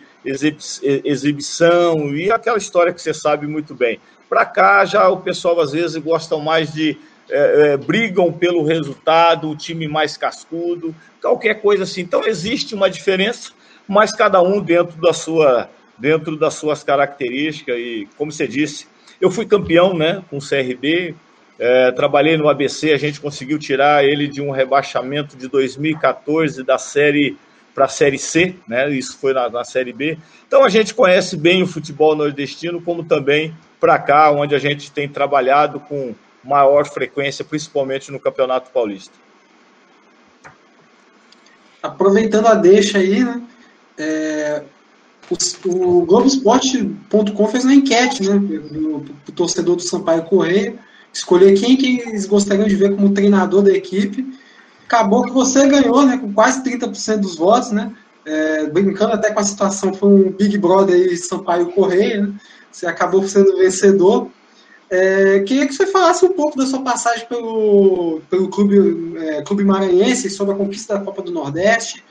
[1.04, 4.00] exibição e aquela história que você sabe muito bem.
[4.30, 6.98] Para cá, já o pessoal às vezes gosta mais de.
[7.30, 12.01] É, é, brigam pelo resultado, o time mais cascudo, qualquer coisa assim.
[12.01, 13.51] Então, existe uma diferença,
[13.86, 18.88] mas cada um dentro da sua dentro das suas características e, como você disse,
[19.19, 21.15] eu fui campeão né, com o CRB,
[21.59, 26.78] é, trabalhei no ABC, a gente conseguiu tirar ele de um rebaixamento de 2014 da
[26.78, 27.36] série
[27.73, 28.89] para a série C, né?
[28.89, 30.17] Isso foi na, na, série B.
[30.47, 34.91] Então a gente conhece bem o futebol nordestino, como também para cá, onde a gente
[34.91, 39.14] tem trabalhado com maior frequência, principalmente no Campeonato Paulista.
[41.82, 43.42] Aproveitando a deixa aí, né?
[43.98, 44.64] É,
[45.30, 48.36] o, o Globoesporte.com fez uma enquete né,
[49.28, 50.76] o torcedor do Sampaio Correia,
[51.14, 54.26] escolher quem que eles gostariam de ver como treinador da equipe.
[54.86, 57.92] Acabou que você ganhou né, com quase 30% dos votos, né?
[58.26, 62.34] É, brincando até com a situação, foi um Big Brother aí, Sampaio Correia, né?
[62.72, 64.30] Você acabou sendo vencedor.
[64.90, 69.64] É, queria que você falasse um pouco da sua passagem pelo, pelo clube, é, clube
[69.64, 72.04] Maranhense, sobre a conquista da Copa do Nordeste,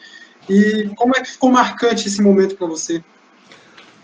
[0.48, 3.02] e como é que ficou marcante esse momento para você?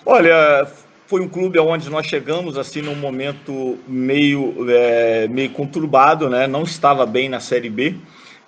[0.04, 0.66] Olha,
[1.06, 6.46] foi um clube onde nós chegamos assim num momento meio, é, meio conturbado, né?
[6.46, 7.94] Não estava bem na Série B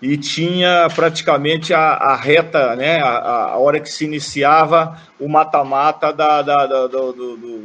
[0.00, 3.00] e tinha praticamente a, a reta, né?
[3.00, 7.58] A, a, hora que se iniciava o mata-mata da, da, da do, do, do,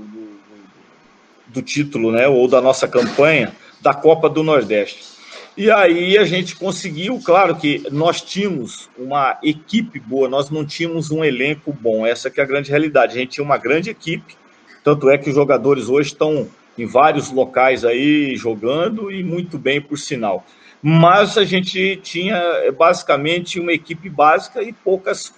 [1.50, 2.28] do título, né?
[2.28, 5.20] Ou da nossa campanha da Copa do Nordeste.
[5.58, 11.12] E aí a gente conseguiu, claro que nós tínhamos uma equipe boa, nós não tínhamos
[11.12, 13.18] um elenco bom, essa que é a grande realidade.
[13.18, 14.38] A gente tinha uma grande equipe,
[14.84, 16.48] tanto é que os jogadores hoje estão
[16.78, 20.46] em vários locais aí jogando e muito bem por sinal.
[20.82, 22.42] Mas a gente tinha
[22.78, 25.34] basicamente uma equipe básica e poucas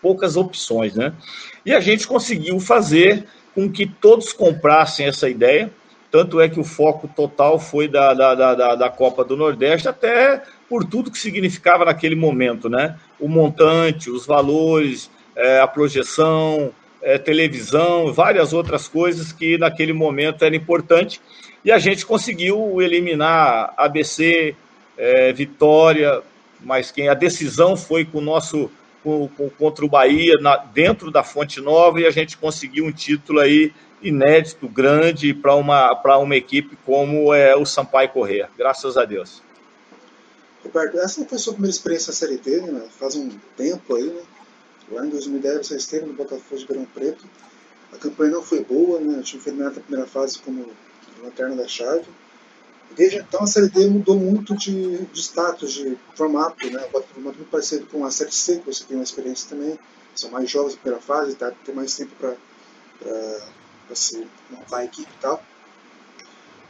[0.00, 1.12] poucas opções, né?
[1.64, 3.26] E a gente conseguiu fazer
[3.56, 5.70] com que todos comprassem essa ideia.
[6.10, 10.42] Tanto é que o foco total foi da, da, da, da Copa do Nordeste, até
[10.68, 12.96] por tudo que significava naquele momento, né?
[13.18, 20.44] O montante, os valores, é, a projeção, é, televisão, várias outras coisas que naquele momento
[20.44, 21.18] era importante.
[21.64, 24.54] E a gente conseguiu eliminar ABC,
[24.98, 26.20] é, Vitória,
[26.60, 28.70] mas quem a decisão foi com o nosso
[29.06, 32.90] com, com, contra o Bahia na, dentro da Fonte Nova e a gente conseguiu um
[32.90, 38.50] título aí inédito, grande para uma, uma equipe como é o Sampaio Corrêa.
[38.58, 39.40] Graças a Deus.
[40.64, 42.82] Roberto, essa foi a sua primeira experiência na Série D, né?
[42.98, 44.22] faz um tempo aí, né?
[44.90, 47.24] Lá em 2010 você esteve no Botafogo de Grão Preto.
[47.92, 49.18] A campanha não foi boa, né?
[49.18, 50.66] O time foi na primeira fase como
[51.22, 52.06] lanterna da chave.
[52.94, 56.84] Desde então a Série D mudou muito de, de status, de formato, né?
[56.92, 59.78] O formato muito parecido com a Série C, que você tem uma experiência também.
[60.14, 61.52] São mais jovens na primeira fase, tá?
[61.64, 62.34] tem mais tempo para
[63.94, 65.42] se montar a equipe e tal.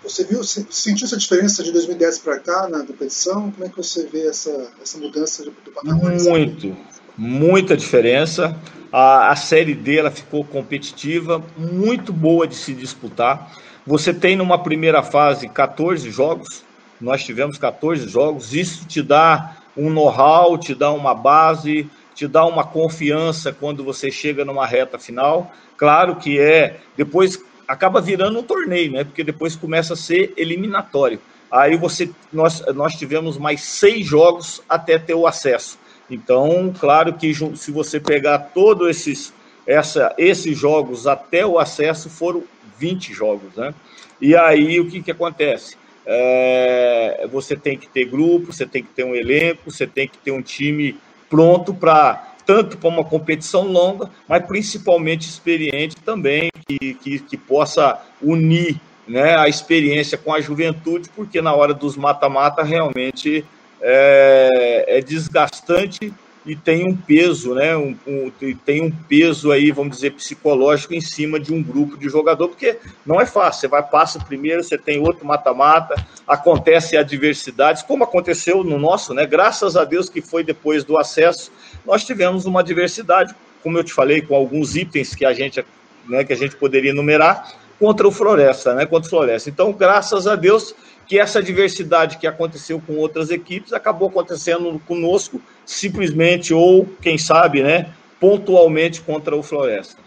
[0.03, 3.51] Você viu, sentiu essa diferença de 2010 para cá na competição?
[3.51, 5.97] Como é que você vê essa, essa mudança do patamar?
[5.97, 6.77] Muito,
[7.17, 8.57] muita diferença.
[8.93, 13.53] A, a Série D ela ficou competitiva, muito boa de se disputar.
[13.87, 16.65] Você tem numa primeira fase 14 jogos,
[17.01, 22.45] nós tivemos 14 jogos, isso te dá um know-how, te dá uma base, te dá
[22.45, 25.53] uma confiança quando você chega numa reta final.
[25.77, 29.05] Claro que é, depois acaba virando um torneio, né?
[29.05, 31.21] Porque depois começa a ser eliminatório.
[31.49, 35.79] Aí você, nós, nós tivemos mais seis jogos até ter o acesso.
[36.11, 39.33] Então, claro que se você pegar todos esses,
[39.65, 42.43] essa, esses jogos até o acesso, foram
[42.79, 43.75] 20 jogos, né?
[44.21, 45.77] E aí o que, que acontece?
[46.07, 50.19] É, você tem que ter grupo, você tem que ter um elenco, você tem que
[50.19, 50.97] ter um time
[51.29, 58.01] pronto para tanto para uma competição longa, mas principalmente experiente também, que, que, que possa
[58.23, 63.45] unir né, a experiência com a juventude, porque na hora dos mata-mata realmente
[63.81, 66.15] é, é desgastante
[66.47, 67.77] e tem um peso, né?
[67.77, 68.31] Um, um,
[68.65, 72.79] tem um peso aí, vamos dizer, psicológico em cima de um grupo de jogador, porque
[73.05, 73.63] não é fácil.
[73.63, 79.27] Você vai, passa primeiro, você tem outro mata-mata, acontece adversidades, como aconteceu no nosso, né?
[79.27, 81.51] Graças a Deus que foi depois do acesso,
[81.85, 85.65] nós tivemos uma diversidade, como eu te falei, com alguns itens que a gente,
[86.09, 88.87] né, que a gente poderia enumerar contra o Floresta, né?
[88.87, 89.51] Contra o Floresta.
[89.51, 90.75] Então, graças a Deus
[91.07, 97.63] que essa diversidade que aconteceu com outras equipes acabou acontecendo conosco simplesmente ou, quem sabe,
[97.63, 100.07] né, pontualmente contra o Floresta.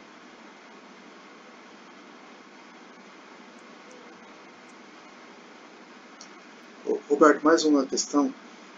[7.20, 8.34] Roberto, mais uma questão.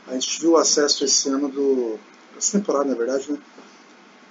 [0.08, 2.00] A gente viu o acesso esse ano do.
[2.38, 3.38] essa temporada, na verdade, né?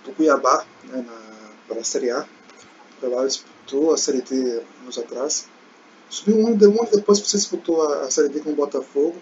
[0.05, 2.23] Do Cuiabá, né, na, para a Série A.
[2.23, 5.50] O Cuiabá disputou a Série D anos atrás.
[6.11, 9.17] Subiu um, um depois que você disputou a, a Série D com o Botafogo.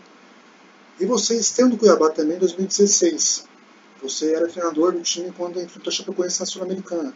[0.99, 3.45] E você estendo o Cuiabá também em 2016.
[4.03, 7.15] Você era treinador do time quando enfrentou a Chapecoense na Sul-Americana.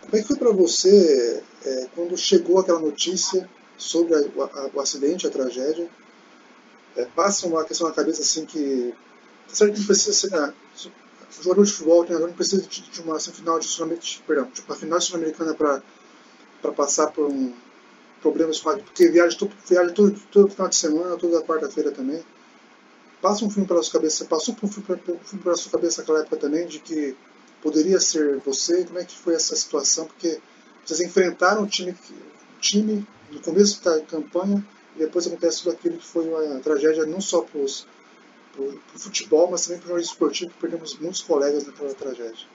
[0.00, 4.80] Como é que foi para você é, quando chegou aquela notícia sobre a, a, o
[4.80, 5.88] acidente, a tragédia?
[6.96, 8.94] É, passa uma questão na cabeça assim que.
[9.48, 10.34] Tá certo que precisa ser.
[10.34, 14.62] O jogador de futebol, treinador, não precisa de, de uma final de Sul-Americana, perdão, de
[14.62, 17.52] uma final sul-americana para passar por um
[18.20, 22.22] problemas porque viaja, todo, viaja todo, todo final de semana, toda quarta-feira também.
[23.20, 26.20] Passa um filme pela sua cabeça, passou um filme, um filme pela sua cabeça naquela
[26.20, 27.16] época também, de que
[27.60, 30.40] poderia ser você, como é que foi essa situação, porque
[30.84, 31.94] vocês enfrentaram o time,
[32.60, 34.64] time no começo da campanha
[34.94, 39.66] e depois acontece tudo aquilo que foi uma tragédia não só para o futebol, mas
[39.66, 42.46] também para o esportivo, que perdemos muitos colegas naquela tragédia.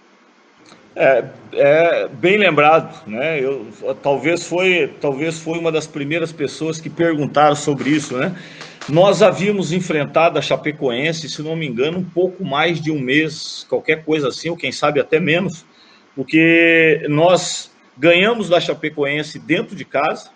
[0.95, 3.39] É, é, bem lembrado, né?
[3.43, 3.68] Eu,
[4.01, 8.36] talvez foi, talvez foi uma das primeiras pessoas que perguntaram sobre isso, né?
[8.88, 13.66] Nós havíamos enfrentado a Chapecoense, se não me engano, um pouco mais de um mês,
[13.70, 15.66] qualquer coisa assim, ou quem sabe até menos,
[16.16, 20.30] porque nós ganhamos da Chapecoense dentro de casa,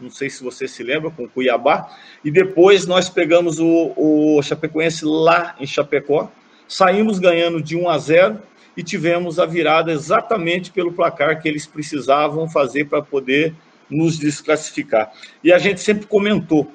[0.00, 4.42] não sei se você se lembra, com o Cuiabá, e depois nós pegamos o, o
[4.42, 6.32] Chapecoense lá em Chapecó,
[6.66, 8.38] saímos ganhando de 1 a 0
[8.80, 13.54] e tivemos a virada exatamente pelo placar que eles precisavam fazer para poder
[13.90, 15.12] nos desclassificar.
[15.44, 16.72] E a gente sempre comentou,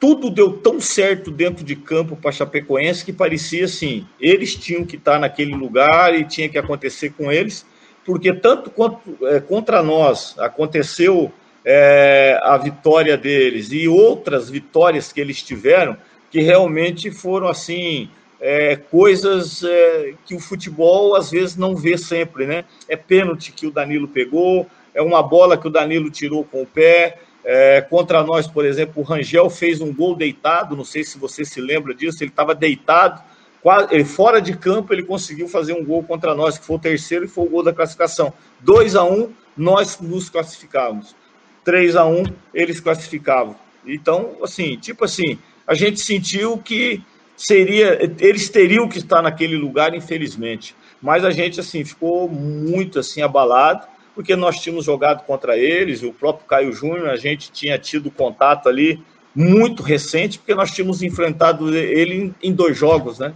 [0.00, 4.96] tudo deu tão certo dentro de campo para Chapecoense que parecia assim, eles tinham que
[4.96, 7.64] estar naquele lugar e tinha que acontecer com eles,
[8.04, 11.32] porque tanto quanto, é, contra nós aconteceu
[11.64, 15.96] é, a vitória deles e outras vitórias que eles tiveram,
[16.32, 18.10] que realmente foram assim
[18.46, 22.66] é, coisas é, que o futebol às vezes não vê sempre, né?
[22.86, 26.66] É pênalti que o Danilo pegou, é uma bola que o Danilo tirou com o
[26.66, 27.16] pé.
[27.42, 31.42] É, contra nós, por exemplo, o Rangel fez um gol deitado, não sei se você
[31.42, 33.22] se lembra disso, ele estava deitado,
[33.62, 36.78] quase, ele, fora de campo, ele conseguiu fazer um gol contra nós, que foi o
[36.78, 38.30] terceiro e foi o gol da classificação.
[38.60, 41.16] 2 a 1 um, nós nos classificávamos.
[41.64, 43.56] 3 a 1 eles classificavam.
[43.86, 47.02] Então, assim, tipo assim, a gente sentiu que
[47.36, 50.74] seria, eles teriam que estar naquele lugar, infelizmente.
[51.00, 56.12] Mas a gente assim ficou muito assim abalado, porque nós tínhamos jogado contra eles, o
[56.12, 59.02] próprio Caio Júnior, a gente tinha tido contato ali
[59.34, 63.34] muito recente, porque nós tínhamos enfrentado ele em, dois jogos, né?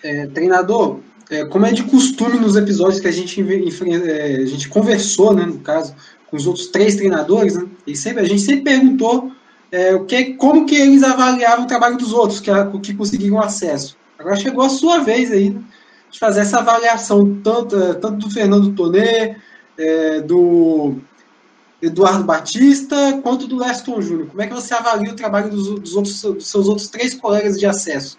[0.00, 4.68] É, treinador, é, como é de costume nos episódios que a gente, é, a gente
[4.68, 5.94] conversou, né, no caso,
[6.28, 9.32] com os outros três treinadores, né, e sempre, a gente sempre perguntou
[9.70, 12.50] é, o que, como que eles avaliavam o trabalho dos outros, que,
[12.82, 13.96] que conseguiram acesso.
[14.18, 15.56] Agora chegou a sua vez aí
[16.10, 19.36] de fazer essa avaliação, tanto, é, tanto do Fernando Tonê,
[19.76, 20.96] é, do
[21.80, 24.28] Eduardo Batista quanto do Leston Júnior.
[24.28, 27.58] Como é que você avalia o trabalho dos, dos, outros, dos seus outros três colegas
[27.58, 28.18] de acesso?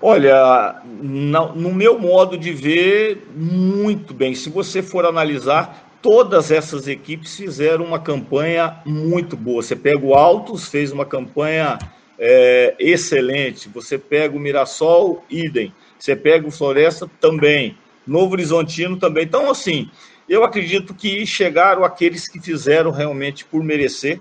[0.00, 4.34] Olha, no meu modo de ver, muito bem.
[4.34, 9.62] Se você for analisar, todas essas equipes fizeram uma campanha muito boa.
[9.62, 11.78] Você pega o Altos, fez uma campanha
[12.18, 13.68] é, excelente.
[13.68, 15.72] Você pega o Mirassol, idem.
[15.98, 17.78] Você pega o Floresta, também.
[18.04, 19.24] Novo Horizontino também.
[19.24, 19.88] Então, assim,
[20.28, 24.20] eu acredito que chegaram aqueles que fizeram realmente por merecer,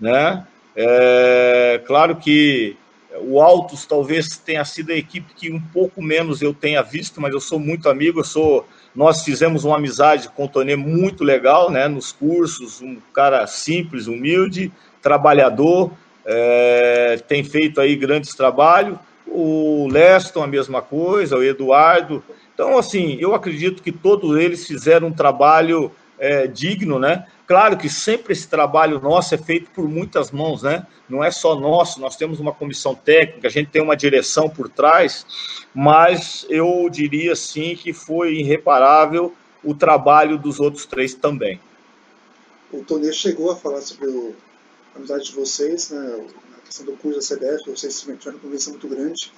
[0.00, 0.46] né?
[0.74, 2.76] É, claro que
[3.20, 7.32] o Altos talvez tenha sido a equipe que um pouco menos eu tenha visto, mas
[7.32, 8.66] eu sou muito amigo, eu sou
[8.98, 11.86] nós fizemos uma amizade com o Tonê muito legal, né?
[11.86, 15.92] Nos cursos, um cara simples, humilde, trabalhador,
[16.26, 18.98] é, tem feito aí grandes trabalhos.
[19.24, 22.24] O Leston, a mesma coisa, o Eduardo.
[22.52, 27.24] Então, assim, eu acredito que todos eles fizeram um trabalho é, digno, né?
[27.48, 30.86] Claro que sempre esse trabalho nosso é feito por muitas mãos, né?
[31.08, 34.68] Não é só nosso, nós temos uma comissão técnica, a gente tem uma direção por
[34.68, 35.24] trás,
[35.74, 39.34] mas eu diria sim que foi irreparável
[39.64, 41.58] o trabalho dos outros três também.
[42.70, 44.36] O Tonê chegou a falar sobre o,
[44.94, 46.26] a amizade de vocês, né?
[46.58, 49.32] A questão do curso da CBF, vocês tiveram uma conversa muito grande.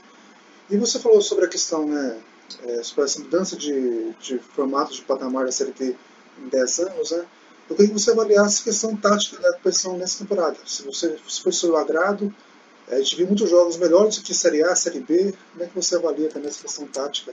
[0.69, 2.19] E você falou sobre a questão, né?
[2.65, 5.97] É, sobre essa mudança de, de formato de patamar da Série T
[6.43, 7.25] em 10 anos, né?
[7.71, 10.57] Eu queria que você avaliasse a questão tática da competição nessa temporada.
[10.67, 12.35] Se, você, se foi seu agrado,
[12.89, 15.33] é, a gente viu muitos jogos melhores do que Série A, Série B.
[15.53, 17.33] Como é que você avalia também essa questão tática?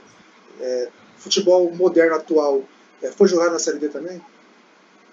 [0.60, 2.62] É, futebol moderno atual
[3.02, 4.20] é, foi jogado na Série B também?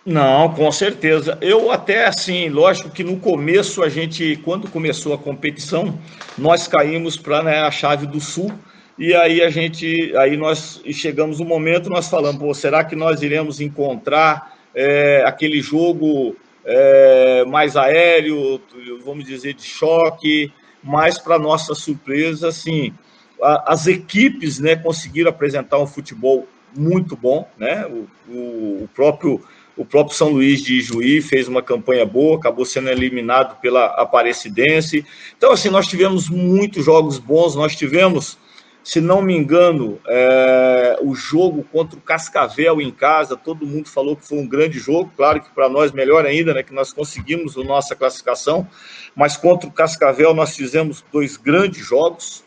[0.05, 1.35] Não, com certeza.
[1.41, 5.99] Eu até assim, lógico que no começo a gente, quando começou a competição,
[6.37, 8.51] nós caímos para né, a chave do Sul
[8.99, 13.59] e aí a gente, aí nós chegamos no momento, nós falamos, será que nós iremos
[13.59, 18.61] encontrar é, aquele jogo é, mais aéreo,
[19.03, 20.51] vamos dizer, de choque,
[20.83, 22.93] mas para nossa surpresa, assim,
[23.41, 27.85] a, as equipes né, conseguiram apresentar um futebol muito bom, né?
[27.85, 29.41] O, o, o, próprio
[29.77, 35.05] o próprio São Luís de Juí fez uma campanha boa, acabou sendo eliminado pela Aparecidense.
[35.37, 38.37] Então, assim, nós tivemos muitos jogos bons, nós tivemos
[38.85, 44.15] se não me engano, é, o jogo contra o Cascavel em casa, todo mundo falou
[44.15, 47.57] que foi um grande jogo, claro que para nós melhor ainda, né, que nós conseguimos
[47.57, 48.67] a nossa classificação,
[49.15, 52.43] mas contra o Cascavel nós fizemos dois grandes jogos,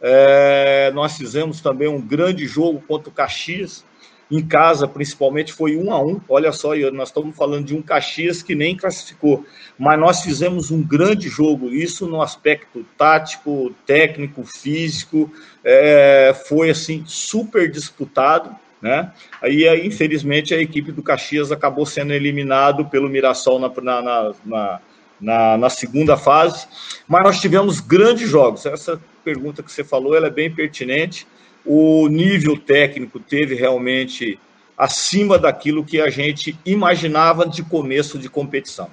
[0.00, 3.84] é, nós fizemos também um grande jogo contra o Caxias,
[4.32, 6.18] em casa, principalmente, foi um a um.
[6.26, 9.44] Olha só, nós estamos falando de um Caxias que nem classificou,
[9.78, 11.68] mas nós fizemos um grande jogo.
[11.68, 15.30] Isso no aspecto tático, técnico, físico,
[15.64, 18.54] é, foi assim super disputado.
[18.80, 19.12] Né?
[19.40, 24.80] Aí, infelizmente, a equipe do Caxias acabou sendo eliminado pelo Mirassol na, na, na,
[25.20, 26.66] na, na segunda fase,
[27.06, 28.66] mas nós tivemos grandes jogos.
[28.66, 31.26] Essa pergunta que você falou ela é bem pertinente
[31.64, 34.38] o nível técnico teve realmente
[34.76, 38.90] acima daquilo que a gente imaginava de começo de competição.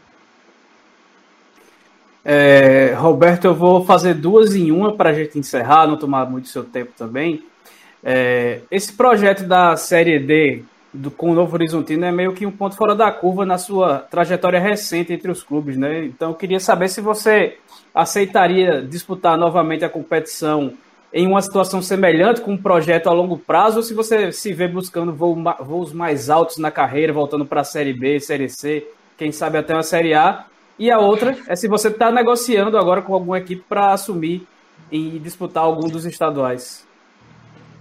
[2.31, 6.47] É, Roberto, eu vou fazer duas em uma para a gente encerrar, não tomar muito
[6.47, 7.43] seu tempo também.
[8.03, 10.61] É, esse projeto da Série D
[10.93, 13.97] do, com o Novo Horizontino é meio que um ponto fora da curva na sua
[13.97, 16.05] trajetória recente entre os clubes, né?
[16.05, 17.57] Então eu queria saber se você
[17.95, 20.73] aceitaria disputar novamente a competição
[21.11, 24.67] em uma situação semelhante com um projeto a longo prazo ou se você se vê
[24.67, 28.85] buscando voos mais altos na carreira, voltando para a Série B, Série C,
[29.17, 30.45] quem sabe até uma Série A.
[30.79, 34.47] E a outra é se você está negociando agora com alguma equipe para assumir
[34.89, 36.87] e disputar algum dos estaduais.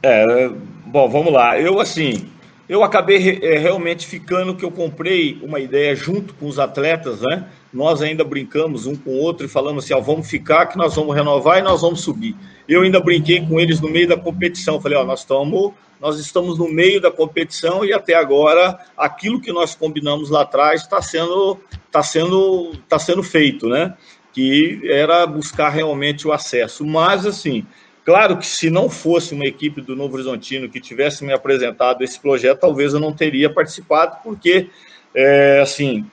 [0.02, 0.48] É,
[0.84, 1.58] bom, vamos lá.
[1.58, 2.28] Eu, assim,
[2.68, 7.46] eu acabei é, realmente ficando que eu comprei uma ideia junto com os atletas, né?
[7.72, 10.94] Nós ainda brincamos um com o outro e falamos assim: ó, vamos ficar, que nós
[10.94, 12.36] vamos renovar e nós vamos subir.
[12.68, 14.80] Eu ainda brinquei com eles no meio da competição.
[14.80, 19.52] Falei: ó, nós estamos, nós estamos no meio da competição e até agora aquilo que
[19.52, 21.58] nós combinamos lá atrás está sendo,
[21.90, 23.94] tá sendo, tá sendo feito, né?
[24.30, 26.84] Que era buscar realmente o acesso.
[26.84, 27.66] Mas, assim,
[28.08, 32.18] Claro que se não fosse uma equipe do Novo Horizontino que tivesse me apresentado esse
[32.18, 34.70] projeto, talvez eu não teria participado, porque,
[35.14, 36.06] é, assim,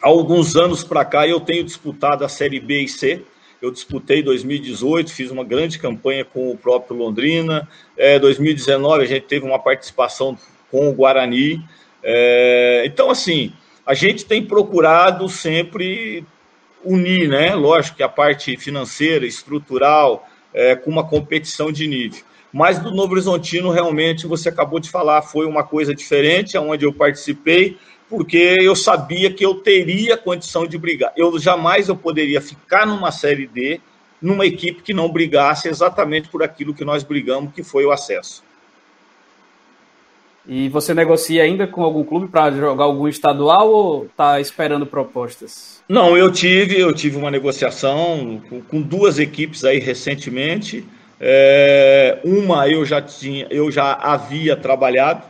[0.00, 3.20] há alguns anos para cá eu tenho disputado a Série B e C.
[3.60, 7.68] Eu disputei 2018, fiz uma grande campanha com o próprio Londrina.
[7.96, 10.38] É, 2019 a gente teve uma participação
[10.70, 11.60] com o Guarani.
[12.00, 13.52] É, então, assim,
[13.84, 16.24] a gente tem procurado sempre
[16.84, 17.56] unir, né?
[17.56, 22.22] Lógico que a parte financeira, estrutural, é, com uma competição de nível.
[22.52, 26.92] Mas do Novo Horizontino, realmente, você acabou de falar, foi uma coisa diferente, onde eu
[26.92, 27.76] participei,
[28.08, 31.12] porque eu sabia que eu teria condição de brigar.
[31.16, 33.80] Eu jamais eu poderia ficar numa Série D,
[34.20, 38.42] numa equipe que não brigasse exatamente por aquilo que nós brigamos, que foi o acesso.
[40.52, 45.80] E você negocia ainda com algum clube para jogar algum estadual ou está esperando propostas?
[45.88, 50.84] Não, eu tive, eu tive uma negociação com, com duas equipes aí recentemente.
[51.20, 55.22] É, uma eu já tinha, eu já havia trabalhado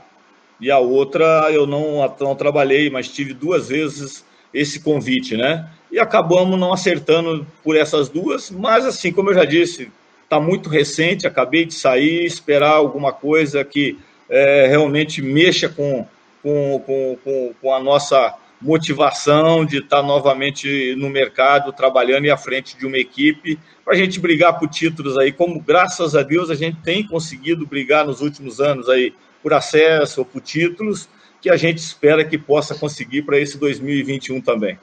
[0.58, 5.68] e a outra eu não, não trabalhei, mas tive duas vezes esse convite, né?
[5.92, 9.92] E acabamos não acertando por essas duas, mas assim, como eu já disse,
[10.24, 13.98] está muito recente, acabei de sair, esperar alguma coisa que
[14.30, 16.06] é, realmente mexa com,
[16.42, 16.80] com,
[17.24, 22.86] com, com, a nossa motivação de estar novamente no mercado, trabalhando e à frente de
[22.86, 26.78] uma equipe, para a gente brigar por títulos aí, como graças a Deus a gente
[26.82, 29.12] tem conseguido brigar nos últimos anos aí
[29.42, 31.08] por acesso ou por títulos,
[31.40, 34.78] que a gente espera que possa conseguir para esse 2021 também.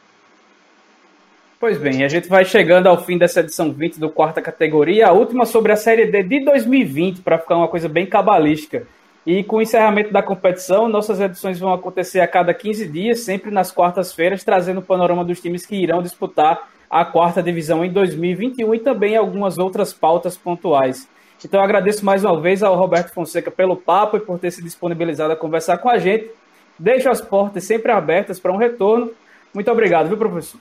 [1.59, 5.11] Pois bem, a gente vai chegando ao fim dessa edição 20 do quarta categoria, a
[5.11, 8.87] última sobre a Série D de 2020, para ficar uma coisa bem cabalística.
[9.27, 13.51] E com o encerramento da competição, nossas edições vão acontecer a cada 15 dias, sempre
[13.51, 18.75] nas quartas-feiras, trazendo o panorama dos times que irão disputar a quarta divisão em 2021
[18.75, 21.09] e também algumas outras pautas pontuais.
[21.43, 25.33] Então, agradeço mais uma vez ao Roberto Fonseca pelo papo e por ter se disponibilizado
[25.33, 26.31] a conversar com a gente.
[26.79, 29.11] Deixo as portas sempre abertas para um retorno.
[29.53, 30.57] Muito obrigado, viu, professor?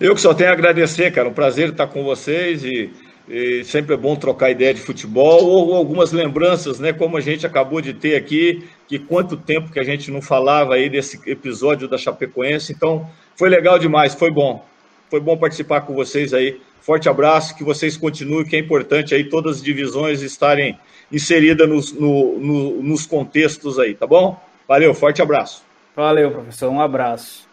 [0.00, 1.28] Eu que só tenho a agradecer, cara.
[1.28, 2.88] Um prazer estar com vocês e
[3.28, 6.92] e sempre é bom trocar ideia de futebol ou algumas lembranças, né?
[6.92, 10.74] Como a gente acabou de ter aqui, que quanto tempo que a gente não falava
[10.74, 12.72] aí desse episódio da Chapecoense.
[12.72, 14.64] Então, foi legal demais, foi bom.
[15.10, 16.60] Foi bom participar com vocês aí.
[16.80, 20.78] Forte abraço, que vocês continuem, que é importante aí todas as divisões estarem
[21.10, 24.40] inseridas nos, no, no, nos contextos aí, tá bom?
[24.68, 25.64] Valeu, forte abraço.
[25.96, 27.46] Valeu, professor, um abraço.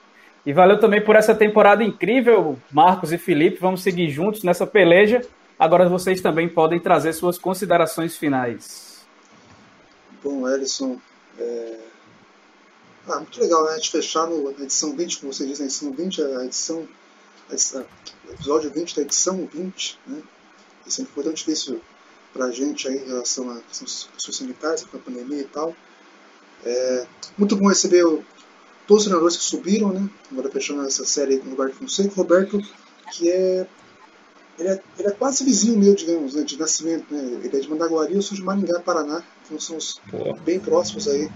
[0.45, 3.57] E valeu também por essa temporada incrível, Marcos e Felipe.
[3.59, 5.21] Vamos seguir juntos nessa peleja.
[5.58, 9.06] Agora vocês também podem trazer suas considerações finais.
[10.24, 10.99] Bom, Ellison,
[11.38, 11.80] é...
[13.08, 13.72] ah, muito legal né?
[13.72, 16.88] a gente fechar no, na edição 20, como você disse, na edição 20, a edição,
[17.49, 17.86] a edição
[18.34, 20.22] episódio 20 da edição 20, né?
[20.86, 21.82] E sempre foi tão difícil
[22.34, 25.76] para a gente aí em relação a questões sanitárias, com a pandemia e tal.
[26.66, 27.06] É
[27.38, 28.24] muito bom receber o,
[28.88, 30.10] todos os treinadores que subiram, né?
[30.32, 32.16] Agora fechando essa série com o Roberto Fonseca.
[32.16, 32.60] Roberto,
[33.12, 33.68] que é
[34.58, 37.12] ele é, ele é quase vizinho meu, digamos, né, de nascimento.
[37.12, 37.41] Né?
[37.43, 39.24] Ele é de Mandaguari, eu sou de Maringá, Paraná.
[39.45, 40.34] Então somos Pô.
[40.45, 41.30] bem próximos aí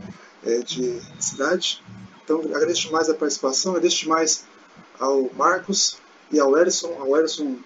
[0.45, 1.83] é, de cidade.
[2.23, 4.45] Então agradeço demais a participação, agradeço demais
[4.99, 5.97] ao Marcos
[6.31, 6.95] e ao Erison.
[6.99, 7.57] Ao Erison,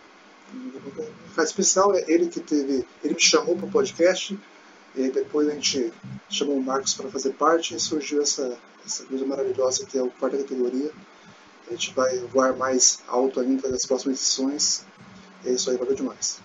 [0.53, 2.85] um caso especial, é ele que teve.
[3.03, 4.37] Ele me chamou para o podcast.
[4.93, 5.93] E depois a gente
[6.29, 10.09] chamou o Marcos para fazer parte e surgiu essa, essa coisa maravilhosa que é o
[10.09, 10.91] quarta categoria.
[11.67, 14.85] A gente vai voar mais alto ainda nas próximas edições
[15.45, 16.39] é isso aí, valeu demais.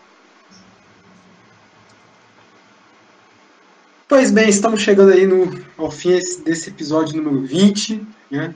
[4.08, 6.10] Pois bem, estamos chegando aí no, ao fim
[6.44, 8.06] desse episódio número 20.
[8.30, 8.54] Né?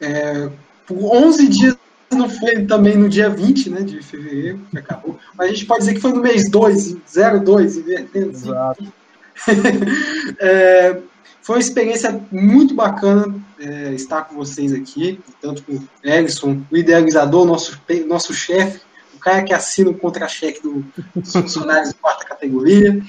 [0.00, 0.50] É,
[0.86, 1.76] por 11 dias
[2.10, 5.18] não foi também no dia 20 né, de fevereiro, que acabou.
[5.36, 6.96] Mas a gente pode dizer que foi no mês 2,
[7.44, 8.30] 02, invertendo.
[8.30, 8.92] Exato.
[10.40, 11.00] é,
[11.42, 16.76] foi uma experiência muito bacana é, estar com vocês aqui, tanto com o Ellison, o
[16.76, 18.80] idealizador, nosso, nosso chefe,
[19.18, 23.02] o cara que assina o contra-cheque do, dos funcionários de quarta categoria,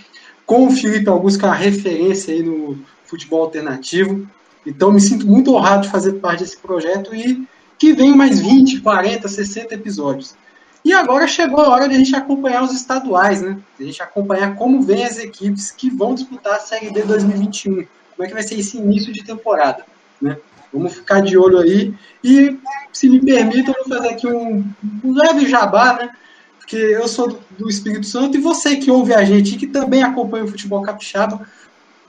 [0.45, 4.27] com o Felipe Augusto, que é uma referência aí no futebol alternativo.
[4.65, 7.47] Então, me sinto muito honrado de fazer parte desse projeto e
[7.77, 10.35] que venham mais 20, 40, 60 episódios.
[10.83, 13.57] E agora chegou a hora de a gente acompanhar os estaduais, né?
[13.77, 17.73] De a gente acompanhar como vem as equipes que vão disputar a Série D 2021.
[17.75, 19.85] Como é que vai ser esse início de temporada,
[20.21, 20.37] né?
[20.73, 21.93] Vamos ficar de olho aí.
[22.23, 22.57] E,
[22.93, 24.63] se me permitam, eu vou fazer aqui um,
[25.03, 26.11] um leve jabá, né?
[26.59, 30.03] Porque eu sou do Espírito Santo e você que ouve a gente e que também
[30.03, 31.41] acompanha o futebol capixaba,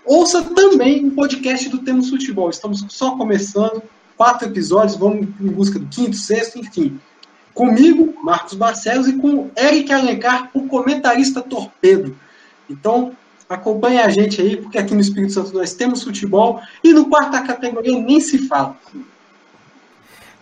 [0.05, 2.51] ouça também o podcast do Temos Futebol.
[2.51, 3.83] Estamos só começando,
[4.17, 7.01] quatro episódios, vamos em busca do quinto, sexto, enfim.
[7.55, 12.17] Comigo, Marcos Barcelos, e com Eric Alencar, o comentarista torpedo.
[12.69, 13.17] Então,
[13.51, 17.43] Acompanhe a gente aí, porque aqui no Espírito Santo nós temos futebol e no quarta
[17.43, 18.77] categoria nem se fala.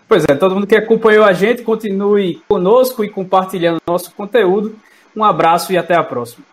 [0.06, 4.76] Pois é, todo mundo que acompanhou a gente, continue conosco e compartilhando nosso conteúdo.
[5.16, 6.44] Um abraço e até a próxima.